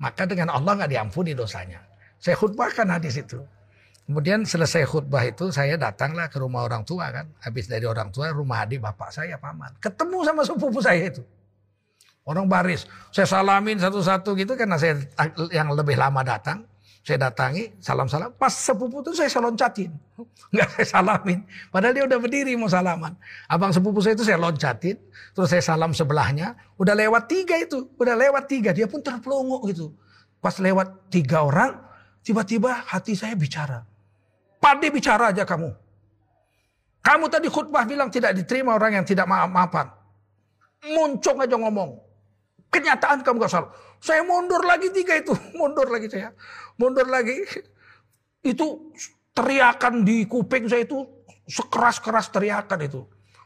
maka 0.00 0.24
dengan 0.24 0.50
Allah 0.50 0.80
nggak 0.80 0.90
diampuni 0.90 1.36
dosanya. 1.36 1.84
Saya 2.16 2.40
khutbahkan 2.40 2.88
hadis 2.88 3.20
itu. 3.20 3.38
Kemudian 4.04 4.44
selesai 4.44 4.84
khutbah 4.84 5.24
itu 5.24 5.48
saya 5.48 5.80
datanglah 5.80 6.28
ke 6.28 6.36
rumah 6.36 6.64
orang 6.64 6.84
tua 6.84 7.08
kan. 7.08 7.28
Habis 7.40 7.68
dari 7.68 7.88
orang 7.88 8.12
tua 8.12 8.32
rumah 8.32 8.64
adik 8.64 8.80
bapak 8.84 9.12
saya 9.12 9.40
paman. 9.40 9.76
Ketemu 9.80 10.18
sama 10.24 10.42
sepupu 10.44 10.80
saya 10.80 11.08
itu. 11.08 11.24
Orang 12.24 12.48
baris. 12.48 12.88
Saya 13.12 13.28
salamin 13.28 13.76
satu-satu 13.80 14.32
gitu 14.36 14.56
karena 14.56 14.80
saya 14.80 15.00
yang 15.52 15.72
lebih 15.72 15.96
lama 15.96 16.24
datang. 16.24 16.64
Saya 17.04 17.28
datangi, 17.28 17.68
salam-salam. 17.84 18.32
Pas 18.40 18.48
sepupu 18.48 19.04
itu 19.04 19.12
saya 19.12 19.28
loncatin. 19.36 19.92
Nggak 20.56 20.68
saya 20.72 20.86
salamin. 20.88 21.44
Padahal 21.68 21.92
dia 21.92 22.04
udah 22.08 22.16
berdiri 22.16 22.56
mau 22.56 22.64
salaman. 22.64 23.12
Abang 23.44 23.76
sepupu 23.76 24.00
saya 24.00 24.16
itu 24.16 24.24
saya 24.24 24.40
loncatin. 24.40 24.96
Terus 25.36 25.52
saya 25.52 25.60
salam 25.60 25.92
sebelahnya. 25.92 26.56
Udah 26.80 26.96
lewat 26.96 27.28
tiga 27.28 27.60
itu. 27.60 27.92
Udah 28.00 28.16
lewat 28.16 28.48
tiga. 28.48 28.72
Dia 28.72 28.88
pun 28.88 29.04
terpelongo 29.04 29.60
gitu. 29.68 29.92
Pas 30.40 30.56
lewat 30.56 31.12
tiga 31.12 31.44
orang. 31.44 31.76
Tiba-tiba 32.24 32.72
hati 32.88 33.12
saya 33.12 33.36
bicara. 33.36 33.84
Pade 34.56 34.88
bicara 34.88 35.28
aja 35.28 35.44
kamu. 35.44 35.76
Kamu 37.04 37.28
tadi 37.28 37.52
khutbah 37.52 37.84
bilang 37.84 38.08
tidak 38.08 38.32
diterima 38.32 38.80
orang 38.80 38.96
yang 38.96 39.04
tidak 39.04 39.28
maaf-maafan. 39.28 39.92
Muncung 40.88 41.36
aja 41.36 41.52
ngomong. 41.52 42.00
Kenyataan 42.72 43.20
kamu 43.20 43.44
gak 43.44 43.52
salah. 43.52 43.70
Saya 44.04 44.20
mundur 44.20 44.60
lagi 44.60 44.92
tiga 44.92 45.16
itu. 45.16 45.32
Mundur 45.58 45.88
lagi 45.88 46.12
saya 46.12 46.28
mundur 46.78 47.06
lagi. 47.08 47.40
Itu 48.44 48.92
teriakan 49.32 50.04
di 50.04 50.28
kuping 50.28 50.68
saya 50.68 50.84
itu 50.84 51.00
sekeras-keras 51.48 52.28
teriakan 52.28 52.80
itu. 52.84 53.00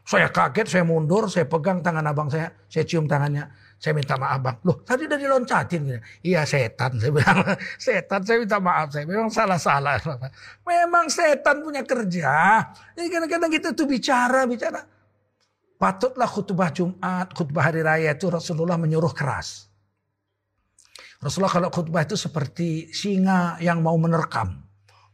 Saya 0.08 0.32
kaget, 0.32 0.72
saya 0.72 0.84
mundur, 0.88 1.28
saya 1.28 1.44
pegang 1.44 1.84
tangan 1.84 2.00
abang 2.08 2.32
saya, 2.32 2.48
saya 2.64 2.88
cium 2.88 3.04
tangannya. 3.04 3.44
Saya 3.78 3.94
minta 3.94 4.18
maaf 4.18 4.40
bang. 4.42 4.56
Loh 4.66 4.82
tadi 4.82 5.06
udah 5.06 5.20
diloncatin. 5.20 6.02
Iya 6.24 6.42
setan. 6.48 6.98
Saya 6.98 7.12
bilang 7.14 7.38
setan 7.84 8.20
saya 8.26 8.42
minta 8.42 8.58
maaf. 8.58 8.90
Saya 8.90 9.04
memang 9.06 9.30
salah-salah. 9.30 10.02
Memang 10.66 11.06
setan 11.12 11.62
punya 11.62 11.86
kerja. 11.86 12.66
Jadi 12.96 13.06
kadang-kadang 13.06 13.52
kita 13.52 13.68
tuh 13.76 13.86
bicara, 13.86 14.48
bicara. 14.50 14.82
Patutlah 15.78 16.26
khutbah 16.26 16.74
Jumat, 16.74 17.30
khutbah 17.36 17.70
hari 17.70 17.86
raya 17.86 18.10
itu 18.10 18.26
Rasulullah 18.26 18.74
menyuruh 18.74 19.14
keras. 19.14 19.67
Rasulullah 21.18 21.50
kalau 21.50 21.68
khutbah 21.74 22.06
itu 22.06 22.14
seperti 22.14 22.94
singa 22.94 23.58
yang 23.58 23.82
mau 23.82 23.98
menerkam. 23.98 24.62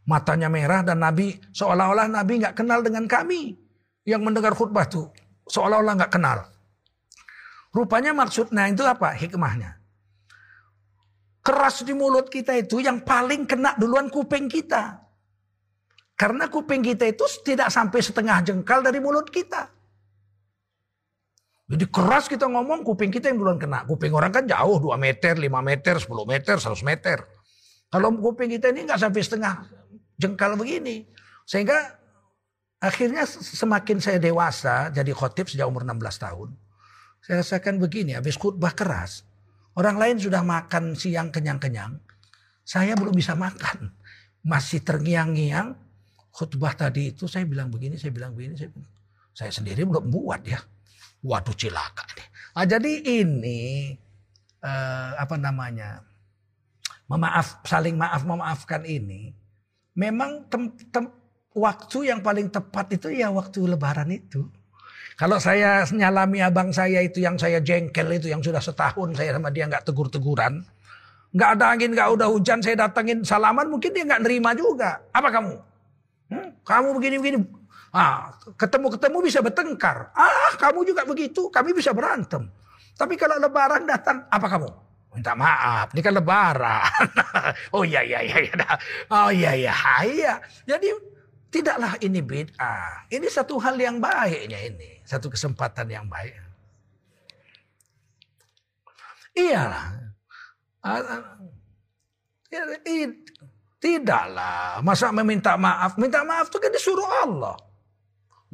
Matanya 0.04 0.52
merah 0.52 0.84
dan 0.84 1.00
Nabi 1.00 1.32
seolah-olah 1.48 2.12
Nabi 2.12 2.44
nggak 2.44 2.60
kenal 2.60 2.84
dengan 2.84 3.08
kami 3.08 3.56
yang 4.04 4.20
mendengar 4.20 4.52
khutbah 4.52 4.84
itu. 4.84 5.08
Seolah-olah 5.48 5.96
nggak 5.96 6.12
kenal. 6.12 6.44
Rupanya 7.72 8.12
maksudnya 8.12 8.68
itu 8.68 8.84
apa? 8.84 9.16
Hikmahnya. 9.16 9.80
Keras 11.44 11.84
di 11.84 11.92
mulut 11.96 12.28
kita 12.28 12.56
itu 12.56 12.84
yang 12.84 13.00
paling 13.04 13.48
kena 13.48 13.76
duluan 13.80 14.12
kuping 14.12 14.48
kita. 14.48 15.00
Karena 16.14 16.46
kuping 16.46 16.84
kita 16.84 17.10
itu 17.10 17.24
tidak 17.42 17.72
sampai 17.72 18.00
setengah 18.00 18.44
jengkal 18.44 18.84
dari 18.84 19.02
mulut 19.02 19.26
kita. 19.28 19.66
Jadi 21.74 21.90
keras 21.90 22.30
kita 22.30 22.46
ngomong, 22.46 22.86
kuping 22.86 23.10
kita 23.10 23.34
yang 23.34 23.42
duluan 23.42 23.58
kena. 23.58 23.82
Kuping 23.82 24.14
orang 24.14 24.30
kan 24.30 24.46
jauh, 24.46 24.78
2 24.78 24.94
meter, 24.94 25.34
5 25.34 25.58
meter, 25.58 25.98
10 25.98 26.06
meter, 26.22 26.54
100 26.62 26.86
meter. 26.86 27.26
Kalau 27.90 28.14
kuping 28.14 28.54
kita 28.54 28.70
ini 28.70 28.86
nggak 28.86 29.02
sampai 29.02 29.18
setengah 29.26 29.66
jengkal 30.14 30.54
begini. 30.54 31.02
Sehingga 31.42 31.98
akhirnya 32.78 33.26
semakin 33.26 33.98
saya 33.98 34.22
dewasa, 34.22 34.94
jadi 34.94 35.10
khotib 35.10 35.50
sejak 35.50 35.66
umur 35.66 35.82
16 35.82 35.98
tahun. 36.22 36.54
Saya 37.26 37.42
rasakan 37.42 37.82
begini, 37.82 38.14
habis 38.14 38.38
khutbah 38.38 38.70
keras. 38.70 39.26
Orang 39.74 39.98
lain 39.98 40.22
sudah 40.22 40.46
makan 40.46 40.94
siang 40.94 41.34
kenyang-kenyang. 41.34 41.98
Saya 42.62 42.94
belum 42.94 43.18
bisa 43.18 43.34
makan. 43.34 43.90
Masih 44.46 44.78
terngiang-ngiang. 44.78 45.74
Khutbah 46.30 46.78
tadi 46.78 47.10
itu 47.10 47.26
saya 47.26 47.42
bilang 47.50 47.66
begini, 47.74 47.98
saya 47.98 48.14
bilang 48.14 48.30
begini. 48.30 48.54
Saya, 48.54 48.70
saya 49.34 49.50
sendiri 49.50 49.82
belum 49.82 50.14
buat 50.14 50.46
ya. 50.46 50.62
Waduh 51.24 51.56
cilaka 51.56 52.04
nih. 52.14 52.26
Nah, 52.54 52.64
jadi 52.68 52.92
ini 53.24 53.60
eh, 54.60 55.10
apa 55.16 55.34
namanya 55.40 56.04
memaaf 57.08 57.64
saling 57.64 57.96
maaf 57.96 58.22
memaafkan 58.24 58.84
ini 58.84 59.32
memang 59.96 60.46
tem, 60.48 60.72
tem, 60.92 61.04
waktu 61.54 62.10
yang 62.10 62.20
paling 62.20 62.50
tepat 62.50 62.98
itu 62.98 63.08
ya 63.14 63.30
waktu 63.32 63.64
lebaran 63.64 64.10
itu. 64.12 64.46
Kalau 65.14 65.38
saya 65.38 65.86
nyalami 65.94 66.42
abang 66.42 66.74
saya 66.74 66.98
itu 66.98 67.22
yang 67.22 67.38
saya 67.38 67.62
jengkel 67.62 68.18
itu 68.18 68.26
yang 68.34 68.42
sudah 68.42 68.58
setahun 68.58 69.14
saya 69.14 69.30
sama 69.30 69.54
dia 69.54 69.70
nggak 69.70 69.86
tegur-teguran. 69.86 70.66
Nggak 71.34 71.50
ada 71.58 71.64
angin, 71.74 71.90
nggak 71.94 72.08
udah 72.18 72.28
hujan, 72.30 72.58
saya 72.62 72.86
datengin 72.86 73.22
salaman 73.22 73.66
mungkin 73.70 73.90
dia 73.94 74.06
nggak 74.06 74.22
nerima 74.22 74.54
juga. 74.54 75.02
Apa 75.14 75.30
kamu? 75.30 75.54
Hmm? 76.30 76.48
Kamu 76.66 76.88
begini-begini. 76.98 77.38
Ah, 77.94 78.34
ketemu-ketemu 78.58 79.18
bisa 79.22 79.38
bertengkar. 79.38 80.10
Ah, 80.18 80.50
kamu 80.58 80.82
juga 80.82 81.06
begitu, 81.06 81.46
kami 81.46 81.70
bisa 81.70 81.94
berantem. 81.94 82.50
Tapi 82.98 83.14
kalau 83.14 83.38
lebaran 83.38 83.86
datang, 83.86 84.26
apa 84.26 84.46
kamu? 84.50 84.66
Minta 85.14 85.38
maaf, 85.38 85.94
ini 85.94 86.02
kan 86.02 86.10
lebaran. 86.18 87.06
oh 87.78 87.86
iya 87.86 88.02
iya 88.02 88.18
iya. 88.18 88.38
iya. 88.50 88.66
Oh 89.14 89.30
iya 89.30 89.54
iya 89.54 89.74
iya. 90.10 90.34
Jadi 90.66 90.90
tidaklah 91.54 91.94
ini 92.02 92.18
bid'ah. 92.18 93.06
Ini 93.14 93.30
satu 93.30 93.62
hal 93.62 93.78
yang 93.78 94.02
baiknya 94.02 94.58
ini, 94.58 94.98
satu 95.06 95.30
kesempatan 95.30 95.86
yang 95.86 96.10
baik. 96.10 96.34
Iyalah. 99.38 99.86
Tidaklah. 103.78 104.82
Masa 104.82 105.14
meminta 105.14 105.54
maaf? 105.54 105.94
Minta 105.94 106.26
maaf 106.26 106.50
itu 106.50 106.58
kan 106.58 106.74
disuruh 106.74 107.06
Allah. 107.22 107.54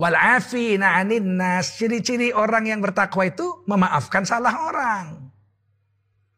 Wal'afina 0.01 0.97
anin 0.97 1.37
nas. 1.37 1.77
Ciri-ciri 1.77 2.33
orang 2.33 2.65
yang 2.65 2.81
bertakwa 2.81 3.29
itu 3.29 3.61
memaafkan 3.69 4.25
salah 4.25 4.55
orang. 4.65 5.29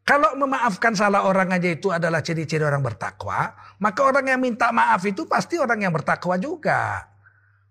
Kalau 0.03 0.35
memaafkan 0.35 0.91
salah 0.99 1.23
orang 1.23 1.47
aja 1.55 1.71
itu 1.71 1.87
adalah 1.87 2.19
ciri-ciri 2.19 2.59
orang 2.59 2.83
bertakwa, 2.83 3.55
maka 3.79 4.03
orang 4.03 4.35
yang 4.35 4.43
minta 4.43 4.67
maaf 4.75 4.99
itu 5.07 5.23
pasti 5.23 5.55
orang 5.55 5.79
yang 5.79 5.95
bertakwa 5.95 6.35
juga. 6.35 7.07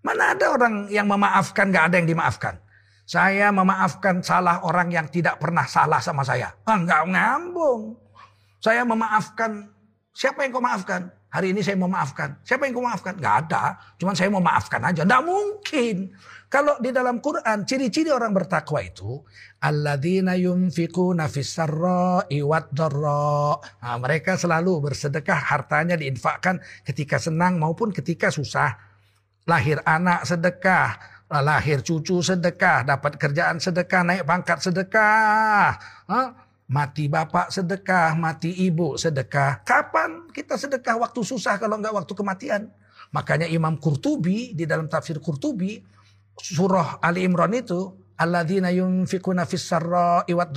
Mana 0.01 0.33
ada 0.33 0.57
orang 0.57 0.89
yang 0.89 1.05
memaafkan 1.05 1.69
gak 1.69 1.93
ada 1.93 2.01
yang 2.01 2.09
dimaafkan. 2.09 2.57
Saya 3.05 3.53
memaafkan 3.53 4.25
salah 4.25 4.65
orang 4.65 4.89
yang 4.89 5.07
tidak 5.13 5.37
pernah 5.37 5.69
salah 5.69 6.01
sama 6.01 6.25
saya. 6.25 6.57
Ah, 6.65 6.81
nggak 6.81 7.03
ngambung. 7.13 8.01
Saya 8.63 8.89
memaafkan 8.89 9.69
siapa 10.13 10.45
yang 10.45 10.53
kau 10.53 10.65
maafkan? 10.65 11.11
Hari 11.33 11.57
ini 11.57 11.65
saya 11.65 11.81
memaafkan. 11.81 12.37
Siapa 12.45 12.69
yang 12.69 12.77
kau 12.77 12.85
maafkan? 12.85 13.17
Gak 13.17 13.49
ada. 13.49 13.81
Cuman 13.97 14.13
saya 14.13 14.29
memaafkan 14.29 14.85
aja. 14.85 15.01
Nggak 15.09 15.25
mungkin. 15.25 16.13
Kalau 16.53 16.77
di 16.85 16.93
dalam 16.93 17.25
Quran 17.25 17.65
ciri-ciri 17.65 18.13
orang 18.13 18.37
bertakwa 18.37 18.85
itu 18.85 19.25
alladzina 19.65 20.37
yunfikuna 20.37 21.25
fis-sarra'i 21.33 22.45
Nah, 22.45 23.97
mereka 23.97 24.37
selalu 24.37 24.93
bersedekah 24.93 25.41
hartanya 25.49 25.97
diinfakkan 25.97 26.61
ketika 26.85 27.17
senang 27.17 27.57
maupun 27.57 27.89
ketika 27.97 28.29
susah. 28.29 28.77
Lahir 29.49 29.81
anak 29.89 30.29
sedekah, 30.29 31.01
lahir 31.41 31.81
cucu 31.81 32.21
sedekah, 32.21 32.85
dapat 32.85 33.17
kerjaan 33.17 33.57
sedekah, 33.57 34.05
naik 34.05 34.29
pangkat 34.29 34.61
sedekah. 34.61 35.81
Mati 36.73 37.05
bapak 37.05 37.53
sedekah, 37.53 38.17
mati 38.17 38.49
ibu 38.65 38.97
sedekah. 38.97 39.61
Kapan 39.61 40.33
kita 40.33 40.57
sedekah 40.57 40.97
waktu 40.97 41.21
susah 41.21 41.61
kalau 41.61 41.77
enggak 41.77 41.93
waktu 41.93 42.13
kematian? 42.17 42.73
Makanya 43.13 43.45
Imam 43.45 43.77
Qurtubi 43.77 44.57
di 44.57 44.65
dalam 44.65 44.89
tafsir 44.89 45.21
Qurtubi 45.21 45.85
surah 46.33 46.97
Ali 47.05 47.29
Imran 47.29 47.53
itu 47.53 47.93
alladzina 48.17 48.73
yunfikuna 48.73 49.45
fis 49.45 49.69
sarra'i 49.69 50.33
wad 50.33 50.57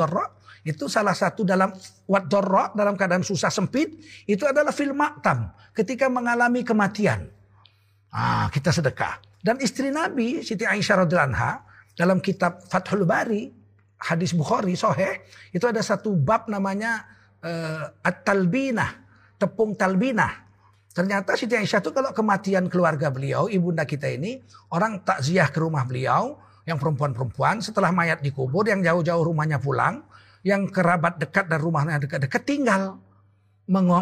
itu 0.66 0.88
salah 0.88 1.12
satu 1.12 1.44
dalam 1.44 1.76
wad 2.08 2.32
dalam 2.32 2.96
keadaan 2.96 3.22
susah 3.22 3.52
sempit 3.52 4.00
itu 4.24 4.48
adalah 4.48 4.72
fil 4.72 4.96
maktam 4.96 5.52
ketika 5.76 6.08
mengalami 6.08 6.64
kematian. 6.64 7.28
Ah, 8.16 8.48
kita 8.48 8.72
sedekah. 8.72 9.20
Dan 9.44 9.60
istri 9.60 9.92
Nabi 9.92 10.42
Siti 10.42 10.64
Aisyah 10.64 11.04
radhiyallahu 11.04 11.30
anha 11.36 11.52
dalam 11.94 12.24
kitab 12.24 12.64
Fathul 12.72 13.04
Bari 13.04 13.65
hadis 14.06 14.38
Bukhari 14.38 14.78
Soheh 14.78 15.26
itu 15.50 15.66
ada 15.66 15.82
satu 15.82 16.14
bab 16.14 16.46
namanya 16.46 17.10
uh, 17.42 17.90
at-talbinah, 18.06 18.92
tepung 19.42 19.74
talbinah. 19.74 20.46
Ternyata 20.96 21.36
Siti 21.36 21.60
Aisyah 21.60 21.84
itu 21.84 21.92
kalau 21.92 22.16
kematian 22.16 22.72
keluarga 22.72 23.12
beliau, 23.12 23.52
ibunda 23.52 23.84
kita 23.84 24.08
ini, 24.08 24.40
orang 24.72 25.04
takziah 25.04 25.52
ke 25.52 25.60
rumah 25.60 25.84
beliau, 25.84 26.40
yang 26.64 26.80
perempuan-perempuan, 26.80 27.60
setelah 27.60 27.92
mayat 27.92 28.24
dikubur, 28.24 28.64
yang 28.66 28.80
jauh-jauh 28.80 29.28
rumahnya 29.28 29.60
pulang, 29.60 30.08
yang 30.42 30.66
kerabat 30.72 31.20
dekat 31.20 31.52
dan 31.52 31.60
rumahnya 31.60 32.00
dekat-dekat 32.00 32.42
tinggal 32.48 33.02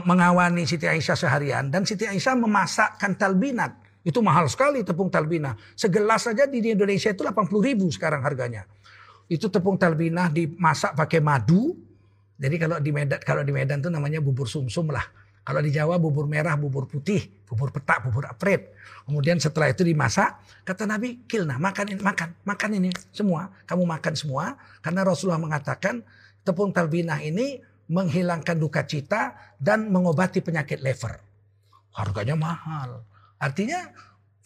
mengawani 0.04 0.68
Siti 0.68 0.86
Aisyah 0.86 1.16
seharian. 1.16 1.72
Dan 1.72 1.88
Siti 1.88 2.04
Aisyah 2.08 2.36
memasakkan 2.36 3.16
talbinat. 3.16 3.80
Itu 4.04 4.20
mahal 4.20 4.52
sekali 4.52 4.84
tepung 4.84 5.08
talbinah. 5.08 5.56
Segelas 5.80 6.28
saja 6.28 6.44
di 6.44 6.60
Indonesia 6.60 7.08
itu 7.08 7.24
80 7.24 7.48
ribu 7.63 7.88
sekarang 7.88 8.20
harganya. 8.20 8.68
Itu 9.32 9.48
tepung 9.48 9.80
talbinah 9.80 10.32
dimasak 10.32 10.96
pakai 10.98 11.24
madu. 11.24 11.76
Jadi 12.38 12.56
kalau 12.60 12.78
di 12.82 12.92
Medan, 12.92 13.20
kalau 13.24 13.42
di 13.46 13.54
Medan 13.56 13.80
itu 13.80 13.88
namanya 13.88 14.20
bubur 14.20 14.50
sumsum 14.50 14.90
-sum 14.90 14.94
lah 14.94 15.06
kalau 15.44 15.60
di 15.60 15.76
Jawa 15.76 16.00
bubur 16.00 16.24
merah, 16.24 16.56
bubur 16.56 16.88
putih, 16.88 17.44
bubur 17.44 17.68
petak, 17.76 18.08
bubur 18.08 18.24
apret. 18.32 18.72
Kemudian 19.04 19.44
setelah 19.44 19.68
itu 19.68 19.84
dimasak, 19.84 20.40
kata 20.64 20.88
Nabi, 20.88 21.28
kilna, 21.28 21.60
makan 21.60 21.92
ini, 21.92 22.00
makan, 22.00 22.30
makan 22.48 22.70
ini 22.80 22.90
semua. 23.12 23.52
Kamu 23.68 23.84
makan 23.84 24.16
semua. 24.16 24.56
Karena 24.80 25.04
Rasulullah 25.04 25.44
mengatakan 25.44 26.00
tepung 26.48 26.72
talbinah 26.72 27.20
ini 27.20 27.60
menghilangkan 27.92 28.56
duka 28.56 28.88
cita 28.88 29.36
dan 29.60 29.92
mengobati 29.92 30.40
penyakit 30.40 30.80
lever. 30.80 31.20
Harganya 31.92 32.40
mahal. 32.40 33.04
Artinya 33.36 33.92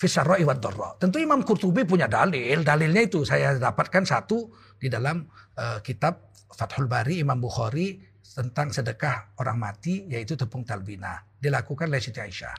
fisarro 0.02 0.34
iwad 0.34 0.58
Tentu 0.98 1.22
Imam 1.22 1.46
Qurtubi 1.46 1.86
punya 1.86 2.10
dalil. 2.10 2.66
Dalilnya 2.66 3.06
itu 3.06 3.22
saya 3.22 3.54
dapatkan 3.54 4.02
satu 4.02 4.50
di 4.78 4.88
dalam 4.88 5.26
uh, 5.58 5.82
kitab 5.82 6.34
Fathul 6.54 6.90
Bari 6.90 7.22
Imam 7.22 7.38
Bukhari 7.38 7.98
tentang 8.38 8.70
sedekah 8.70 9.38
orang 9.42 9.58
mati 9.58 10.06
yaitu 10.10 10.38
tepung 10.38 10.62
talbina 10.62 11.18
dilakukan 11.38 11.90
oleh 11.90 12.02
Siti 12.02 12.22
Aisyah. 12.22 12.54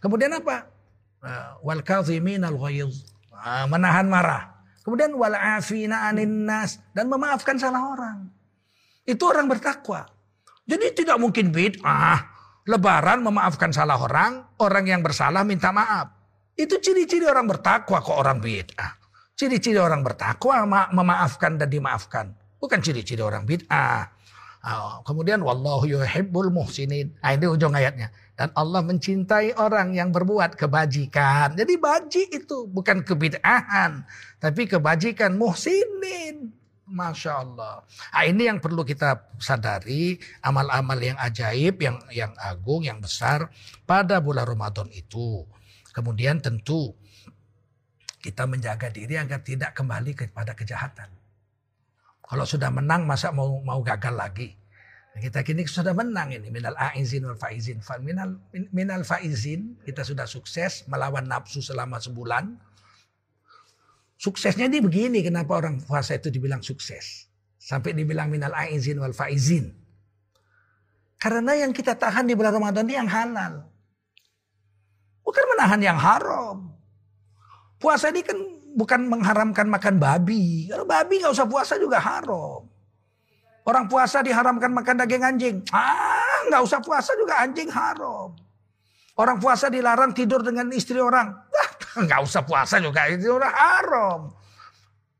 Kemudian 0.00 0.32
apa? 0.32 0.64
Eh, 1.20 1.50
wal 1.60 1.84
al 1.84 2.56
ah, 3.36 3.64
menahan 3.68 4.06
marah. 4.08 4.64
Kemudian 4.80 5.12
wal 5.12 5.36
afina 5.36 6.08
anin 6.08 6.48
nas 6.48 6.80
dan 6.96 7.12
memaafkan 7.12 7.60
salah 7.60 7.92
orang. 7.92 8.32
Itu 9.04 9.28
orang 9.28 9.44
bertakwa. 9.44 10.08
Jadi 10.64 11.04
tidak 11.04 11.20
mungkin 11.20 11.52
bid'ah. 11.52 12.40
Lebaran 12.64 13.20
memaafkan 13.24 13.72
salah 13.72 14.00
orang, 14.00 14.56
orang 14.60 14.84
yang 14.88 15.00
bersalah 15.04 15.44
minta 15.44 15.72
maaf. 15.72 16.12
Itu 16.56 16.80
ciri-ciri 16.80 17.28
orang 17.28 17.48
bertakwa 17.48 18.00
kok 18.00 18.16
orang 18.16 18.40
bid'ah. 18.40 18.99
Ciri-ciri 19.40 19.80
orang 19.80 20.04
bertakwa 20.04 20.68
memaafkan 20.92 21.56
dan 21.56 21.72
dimaafkan. 21.72 22.36
Bukan 22.60 22.84
ciri-ciri 22.84 23.24
orang 23.24 23.48
bid'ah. 23.48 24.12
Oh, 24.60 25.00
kemudian 25.00 25.40
wallahu 25.40 25.88
yuhibbul 25.88 26.52
muhsinin. 26.52 27.16
Nah, 27.24 27.32
ini 27.32 27.48
ujung 27.48 27.72
ayatnya. 27.72 28.12
Dan 28.36 28.52
Allah 28.52 28.84
mencintai 28.84 29.56
orang 29.56 29.96
yang 29.96 30.12
berbuat 30.12 30.60
kebajikan. 30.60 31.56
Jadi 31.56 31.80
baji 31.80 32.28
itu 32.36 32.68
bukan 32.68 33.00
kebid'ahan. 33.00 34.04
Tapi 34.36 34.68
kebajikan 34.68 35.32
muhsinin. 35.40 36.52
Masya 36.84 37.32
Allah. 37.40 37.80
Nah, 38.12 38.24
ini 38.28 38.44
yang 38.44 38.60
perlu 38.60 38.84
kita 38.84 39.24
sadari. 39.40 40.20
Amal-amal 40.44 41.00
yang 41.00 41.16
ajaib, 41.16 41.80
yang 41.80 41.96
yang 42.12 42.36
agung, 42.36 42.84
yang 42.84 43.00
besar. 43.00 43.48
Pada 43.88 44.20
bulan 44.20 44.44
Ramadan 44.44 44.92
itu. 44.92 45.48
Kemudian 45.96 46.44
tentu 46.44 46.92
kita 48.20 48.44
menjaga 48.44 48.92
diri 48.92 49.16
agar 49.16 49.40
tidak 49.40 49.72
kembali 49.72 50.12
kepada 50.12 50.52
kejahatan. 50.52 51.08
Kalau 52.20 52.46
sudah 52.46 52.70
menang 52.70 53.08
masa 53.08 53.32
mau 53.34 53.58
mau 53.64 53.80
gagal 53.82 54.14
lagi. 54.14 54.54
Kita 55.10 55.42
kini 55.42 55.66
sudah 55.66 55.90
menang 55.90 56.30
ini 56.30 56.54
minal 56.54 56.78
aizin 56.78 57.26
wal 57.26 57.34
faizin. 57.34 57.82
Minal 57.98 58.38
minal 58.70 59.02
faizin 59.02 59.74
kita 59.82 60.06
sudah 60.06 60.30
sukses 60.30 60.86
melawan 60.86 61.26
nafsu 61.26 61.58
selama 61.58 61.98
sebulan. 61.98 62.54
Suksesnya 64.20 64.70
ini 64.70 64.78
begini 64.78 65.24
kenapa 65.26 65.58
orang 65.58 65.82
puasa 65.82 66.14
itu 66.14 66.30
dibilang 66.30 66.62
sukses. 66.62 67.26
Sampai 67.58 67.96
dibilang 67.98 68.30
minal 68.30 68.54
aizin 68.54 69.02
wal 69.02 69.16
faizin. 69.16 69.74
Karena 71.18 71.52
yang 71.58 71.74
kita 71.74 71.98
tahan 71.98 72.30
di 72.30 72.38
bulan 72.38 72.54
Ramadan 72.54 72.86
ini 72.86 72.94
yang 72.94 73.10
halal. 73.10 73.66
Bukan 75.26 75.44
menahan 75.56 75.80
yang 75.82 75.98
haram. 75.98 76.69
Puasa 77.80 78.12
ini 78.12 78.20
kan 78.20 78.36
bukan 78.76 79.08
mengharamkan 79.08 79.66
makan 79.66 79.96
babi. 79.96 80.68
Kalau 80.68 80.84
babi 80.84 81.24
nggak 81.24 81.32
usah 81.32 81.48
puasa 81.48 81.80
juga 81.80 81.96
haram. 81.96 82.68
Orang 83.64 83.88
puasa 83.88 84.20
diharamkan 84.20 84.68
makan 84.72 85.00
daging 85.00 85.24
anjing. 85.24 85.56
Ah, 85.72 86.20
Ah, 86.40 86.48
nggak 86.48 86.62
usah 86.64 86.80
puasa 86.80 87.12
juga 87.20 87.44
anjing 87.44 87.68
haram. 87.68 88.32
Orang 89.20 89.36
puasa 89.36 89.68
dilarang 89.68 90.16
tidur 90.16 90.40
dengan 90.40 90.72
istri 90.72 90.96
orang. 90.96 91.28
Ah, 91.36 92.00
nggak 92.00 92.20
usah 92.24 92.40
puasa 92.48 92.80
juga 92.80 93.04
itu 93.12 93.28
orang 93.28 93.52
haram. 93.52 94.20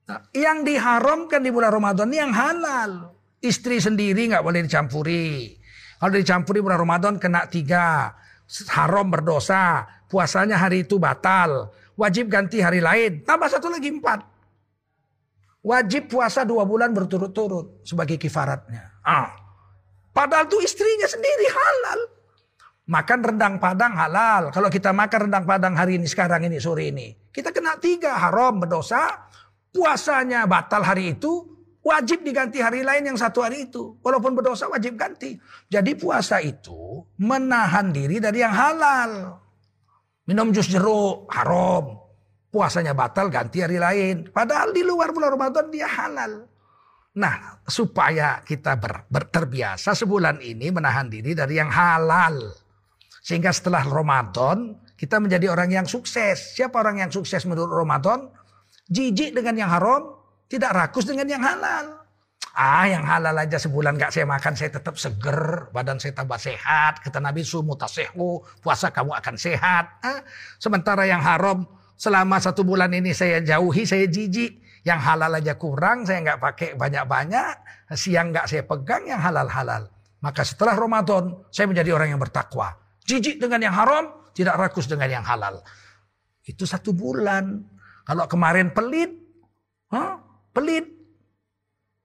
Nah, 0.09 0.21
yang 0.33 0.65
diharamkan 0.65 1.45
di 1.45 1.53
bulan 1.53 1.77
Ramadan 1.77 2.09
ini 2.09 2.17
yang 2.25 2.33
halal. 2.33 3.13
Istri 3.45 3.85
sendiri 3.85 4.33
nggak 4.33 4.41
boleh 4.41 4.65
dicampuri. 4.65 5.53
Kalau 6.01 6.17
dicampuri 6.17 6.65
bulan 6.65 6.81
Ramadan 6.81 7.21
kena 7.21 7.45
tiga. 7.53 8.17
Haram 8.73 9.13
berdosa. 9.13 9.85
Puasanya 10.09 10.57
hari 10.57 10.89
itu 10.89 10.97
batal. 10.97 11.69
Wajib 12.01 12.33
ganti 12.33 12.65
hari 12.65 12.81
lain. 12.81 13.21
Tambah 13.29 13.53
satu 13.53 13.69
lagi 13.69 13.93
empat. 13.93 14.25
Wajib 15.61 16.09
puasa 16.09 16.49
dua 16.49 16.65
bulan 16.65 16.97
berturut-turut 16.97 17.85
sebagai 17.85 18.17
kifaratnya. 18.17 19.05
Ah. 19.05 19.37
Padahal 20.17 20.49
tuh 20.49 20.65
istrinya 20.65 21.05
sendiri 21.05 21.47
halal. 21.53 22.01
Makan 22.89 23.21
rendang 23.21 23.55
padang 23.61 23.93
halal. 23.93 24.49
Kalau 24.49 24.73
kita 24.73 24.97
makan 24.97 25.29
rendang 25.29 25.45
padang 25.45 25.77
hari 25.77 26.01
ini, 26.01 26.09
sekarang 26.09 26.49
ini, 26.49 26.57
sore 26.57 26.89
ini. 26.89 27.13
Kita 27.29 27.53
kena 27.53 27.77
tiga, 27.77 28.17
haram, 28.17 28.59
berdosa. 28.59 29.29
Puasanya 29.71 30.51
batal 30.51 30.83
hari 30.83 31.15
itu, 31.15 31.47
wajib 31.85 32.27
diganti 32.27 32.59
hari 32.59 32.83
lain 32.83 33.15
yang 33.15 33.19
satu 33.21 33.45
hari 33.45 33.71
itu. 33.71 34.01
Walaupun 34.03 34.35
berdosa 34.35 34.67
wajib 34.67 34.97
ganti. 34.99 35.39
Jadi 35.71 35.95
puasa 35.95 36.41
itu 36.43 37.05
menahan 37.21 37.93
diri 37.95 38.19
dari 38.19 38.43
yang 38.43 38.57
halal. 38.57 39.39
Minum 40.31 40.55
jus 40.55 40.71
jeruk, 40.71 41.27
haram 41.35 42.01
puasanya 42.51 42.93
batal 42.93 43.31
ganti 43.31 43.63
hari 43.63 43.79
lain. 43.79 44.29
Padahal 44.31 44.75
di 44.75 44.83
luar 44.83 45.15
bulan 45.15 45.35
Ramadan 45.39 45.71
dia 45.71 45.87
halal. 45.87 46.45
Nah, 47.19 47.63
supaya 47.67 48.43
kita 48.47 48.79
ber, 48.79 49.11
ber, 49.11 49.27
terbiasa 49.31 49.95
sebulan 49.99 50.39
ini 50.43 50.71
menahan 50.71 51.11
diri 51.11 51.35
dari 51.35 51.59
yang 51.59 51.71
halal. 51.71 52.55
Sehingga 53.23 53.51
setelah 53.51 53.83
Ramadan 53.83 54.79
kita 54.95 55.19
menjadi 55.19 55.51
orang 55.51 55.71
yang 55.71 55.87
sukses. 55.87 56.55
Siapa 56.55 56.79
orang 56.79 57.03
yang 57.03 57.11
sukses 57.11 57.43
menurut 57.47 57.71
Ramadan? 57.71 58.31
Jijik 58.91 59.35
dengan 59.35 59.55
yang 59.55 59.71
haram, 59.71 60.15
tidak 60.51 60.75
rakus 60.75 61.07
dengan 61.07 61.27
yang 61.27 61.43
halal. 61.43 62.00
Ah 62.55 62.87
yang 62.91 63.07
halal 63.07 63.37
aja 63.39 63.59
sebulan 63.63 63.95
gak 63.95 64.11
saya 64.11 64.27
makan 64.27 64.55
saya 64.59 64.71
tetap 64.75 64.99
seger. 64.99 65.71
Badan 65.71 66.03
saya 66.03 66.13
tambah 66.15 66.39
sehat. 66.39 67.03
Kata 67.03 67.23
Nabi 67.23 67.47
sumu 67.47 67.79
tasehu. 67.79 68.43
Puasa 68.59 68.91
kamu 68.91 69.15
akan 69.15 69.35
sehat. 69.39 70.03
Ah, 70.03 70.21
sementara 70.59 71.07
yang 71.07 71.23
haram 71.23 71.65
Selama 72.01 72.41
satu 72.41 72.65
bulan 72.65 72.89
ini 72.97 73.13
saya 73.13 73.45
jauhi, 73.45 73.85
saya 73.85 74.09
jijik. 74.09 74.65
Yang 74.89 75.01
halal 75.05 75.37
aja 75.37 75.61
kurang, 75.61 76.09
saya 76.09 76.25
nggak 76.25 76.41
pakai 76.41 76.69
banyak-banyak. 76.73 77.55
Siang 77.93 78.33
nggak 78.33 78.49
saya 78.49 78.65
pegang 78.65 79.05
yang 79.05 79.21
halal-halal. 79.21 79.93
Maka 80.25 80.41
setelah 80.41 80.81
Ramadan, 80.81 81.45
saya 81.53 81.69
menjadi 81.69 81.93
orang 81.93 82.17
yang 82.17 82.21
bertakwa. 82.21 82.73
Jijik 83.05 83.37
dengan 83.37 83.61
yang 83.69 83.77
haram, 83.77 84.33
tidak 84.33 84.57
rakus 84.57 84.89
dengan 84.89 85.21
yang 85.21 85.25
halal. 85.29 85.61
Itu 86.41 86.65
satu 86.65 86.97
bulan. 86.97 87.69
Kalau 88.09 88.25
kemarin 88.25 88.73
pelit, 88.73 89.13
huh? 89.93 90.25
pelit. 90.57 90.89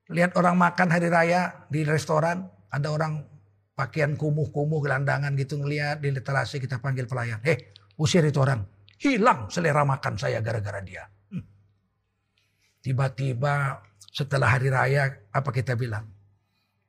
Lihat 0.05 0.37
orang 0.37 0.53
makan 0.57 0.87
hari 0.93 1.09
raya 1.09 1.65
di 1.65 1.81
restoran, 1.81 2.45
ada 2.69 2.87
orang 2.93 3.25
pakaian 3.73 4.13
kumuh-kumuh 4.13 4.79
gelandangan 4.79 5.33
gitu 5.35 5.57
ngelihat 5.57 5.99
di 5.99 6.13
literasi 6.13 6.61
kita 6.61 6.77
panggil 6.77 7.09
pelayan. 7.09 7.41
Eh, 7.41 7.73
usir 7.97 8.21
itu 8.21 8.37
orang. 8.37 8.63
Hilang 8.95 9.51
selera 9.51 9.83
makan 9.83 10.15
saya 10.15 10.39
gara-gara 10.39 10.79
dia. 10.79 11.03
Hmm. 11.33 11.43
Tiba-tiba 12.79 13.83
setelah 14.15 14.55
hari 14.55 14.71
raya 14.71 15.11
apa 15.33 15.51
kita 15.51 15.75
bilang? 15.75 16.07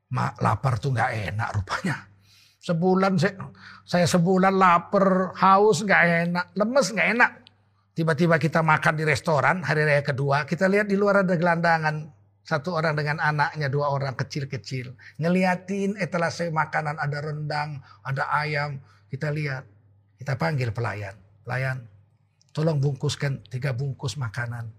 Mak 0.06 0.38
lapar 0.38 0.78
tuh 0.78 0.94
nggak 0.94 1.34
enak 1.34 1.48
rupanya. 1.56 1.96
Sebulan 2.62 3.18
saya, 3.18 3.34
saya 3.82 4.06
sebulan 4.06 4.54
lapar, 4.54 5.34
haus 5.34 5.82
nggak 5.82 6.02
enak, 6.30 6.46
lemes 6.54 6.86
nggak 6.94 7.08
enak. 7.18 7.30
Tiba-tiba 7.96 8.36
kita 8.38 8.60
makan 8.62 8.94
di 8.94 9.04
restoran 9.08 9.64
hari 9.66 9.82
raya 9.82 10.02
kedua, 10.04 10.46
kita 10.46 10.70
lihat 10.70 10.86
di 10.86 10.94
luar 10.94 11.26
ada 11.26 11.34
gelandangan. 11.34 12.15
Satu 12.46 12.78
orang 12.78 12.94
dengan 12.94 13.18
anaknya, 13.18 13.66
dua 13.66 13.90
orang 13.90 14.14
kecil-kecil. 14.14 14.94
Ngeliatin 15.18 15.98
etalase 15.98 16.46
makanan, 16.54 16.94
ada 16.94 17.18
rendang, 17.18 17.82
ada 18.06 18.30
ayam. 18.30 18.78
Kita 19.10 19.34
lihat, 19.34 19.66
kita 20.22 20.38
panggil 20.38 20.70
pelayan. 20.70 21.18
Pelayan, 21.42 21.82
Tolong 22.56 22.80
bungkuskan 22.80 23.44
tiga 23.52 23.76
bungkus 23.76 24.16
makanan. 24.16 24.72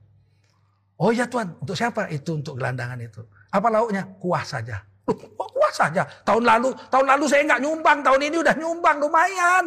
Oh 0.98 1.14
ya 1.14 1.30
Tuhan, 1.30 1.62
untuk 1.62 1.78
siapa? 1.78 2.10
Itu 2.10 2.42
untuk 2.42 2.58
gelandangan 2.58 2.98
itu. 2.98 3.22
Apa 3.54 3.70
lauknya? 3.70 4.02
Kuah 4.18 4.42
saja. 4.42 4.82
Oh, 5.06 5.14
kuah 5.46 5.70
saja. 5.70 6.02
Tahun 6.26 6.42
lalu, 6.42 6.74
tahun 6.90 7.06
lalu 7.06 7.30
saya 7.30 7.46
nggak 7.46 7.62
nyumbang, 7.62 8.02
tahun 8.02 8.34
ini 8.34 8.38
udah 8.42 8.56
nyumbang 8.58 8.98
lumayan. 8.98 9.66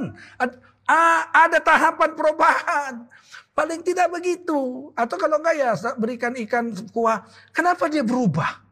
Ada 1.31 1.63
tahapan 1.63 2.11
perubahan. 2.19 3.07
Paling 3.55 3.83
tidak 3.83 4.09
begitu. 4.15 4.91
Atau 4.95 5.17
kalau 5.21 5.39
enggak 5.43 5.57
ya 5.59 5.71
berikan 5.99 6.33
ikan 6.49 6.71
kuah. 6.95 7.27
Kenapa 7.51 7.91
dia 7.91 8.07
berubah? 8.07 8.63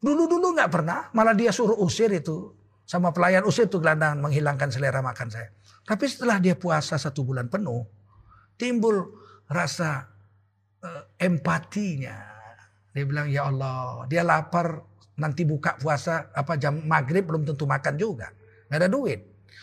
Dulu-dulu 0.00 0.56
nggak 0.56 0.72
pernah, 0.72 1.12
malah 1.12 1.36
dia 1.36 1.52
suruh 1.52 1.76
usir 1.76 2.08
itu. 2.12 2.56
Sama 2.88 3.12
pelayan 3.14 3.44
usir 3.46 3.68
itu 3.68 3.78
gelandangan 3.78 4.18
menghilangkan 4.18 4.72
selera 4.72 5.04
makan 5.04 5.28
saya. 5.30 5.52
Tapi 5.84 6.04
setelah 6.08 6.40
dia 6.42 6.56
puasa 6.56 6.96
satu 6.96 7.22
bulan 7.22 7.46
penuh, 7.46 7.84
timbul 8.56 9.14
rasa 9.46 10.08
uh, 10.82 11.02
empatinya. 11.20 12.16
Dia 12.90 13.04
bilang, 13.06 13.30
ya 13.30 13.46
Allah, 13.46 14.08
dia 14.10 14.26
lapar, 14.26 14.82
nanti 15.20 15.46
buka 15.46 15.78
puasa 15.78 16.32
apa 16.34 16.58
jam 16.58 16.82
maghrib 16.82 17.22
belum 17.28 17.46
tentu 17.46 17.68
makan 17.68 17.94
juga. 17.94 18.32
Nggak 18.66 18.78
ada 18.80 18.88
duit. 18.90 19.20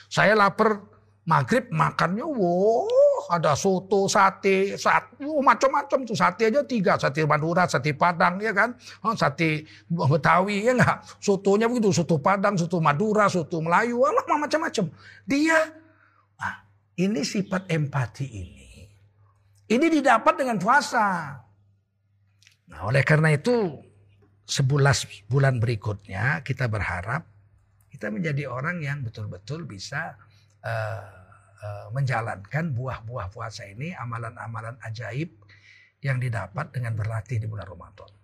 Saya 0.07 0.37
lapar 0.37 0.79
maghrib 1.27 1.67
makannya, 1.67 2.23
wow, 2.23 2.87
ada 3.27 3.53
soto, 3.53 4.07
sate, 4.07 4.79
sate, 4.79 5.23
oh, 5.27 5.43
macam-macam 5.43 6.07
tuh. 6.07 6.15
Sate 6.15 6.47
aja 6.47 6.63
tiga, 6.63 6.95
sate 6.95 7.27
Madura, 7.27 7.67
sate 7.67 7.91
Padang, 7.93 8.39
ya 8.39 8.55
kan, 8.55 8.75
oh, 9.03 9.13
sate 9.13 9.67
Betawi, 9.87 10.67
ya 10.67 10.73
nggak, 10.75 11.21
sotonya 11.21 11.67
begitu, 11.67 11.91
soto 11.91 12.17
Padang, 12.19 12.55
soto 12.55 12.79
Madura, 12.79 13.27
soto 13.27 13.59
Melayu, 13.59 14.03
macam-macam. 14.03 14.85
Dia, 15.27 15.59
ah, 16.39 16.55
ini 16.95 17.21
sifat 17.21 17.67
empati 17.67 18.25
ini. 18.27 18.67
Ini 19.67 19.85
didapat 19.91 20.33
dengan 20.39 20.55
puasa. 20.55 21.35
Nah, 22.71 22.79
oleh 22.87 23.03
karena 23.03 23.35
itu 23.35 23.83
sebulan 24.47 24.95
bulan 25.27 25.59
berikutnya 25.59 26.39
kita 26.39 26.71
berharap 26.71 27.27
kita 27.91 28.07
menjadi 28.07 28.47
orang 28.47 28.79
yang 28.79 29.03
betul-betul 29.03 29.67
bisa 29.67 30.15
uh, 30.63 31.16
menjalankan 31.93 32.73
buah-buah 32.73 33.33
puasa 33.33 33.65
ini, 33.65 33.93
amalan-amalan 33.97 34.77
ajaib 34.85 35.33
yang 36.01 36.21
didapat 36.21 36.69
dengan 36.73 36.93
berlatih 36.93 37.41
di 37.41 37.47
bulan 37.49 37.65
Ramadan. 37.65 38.16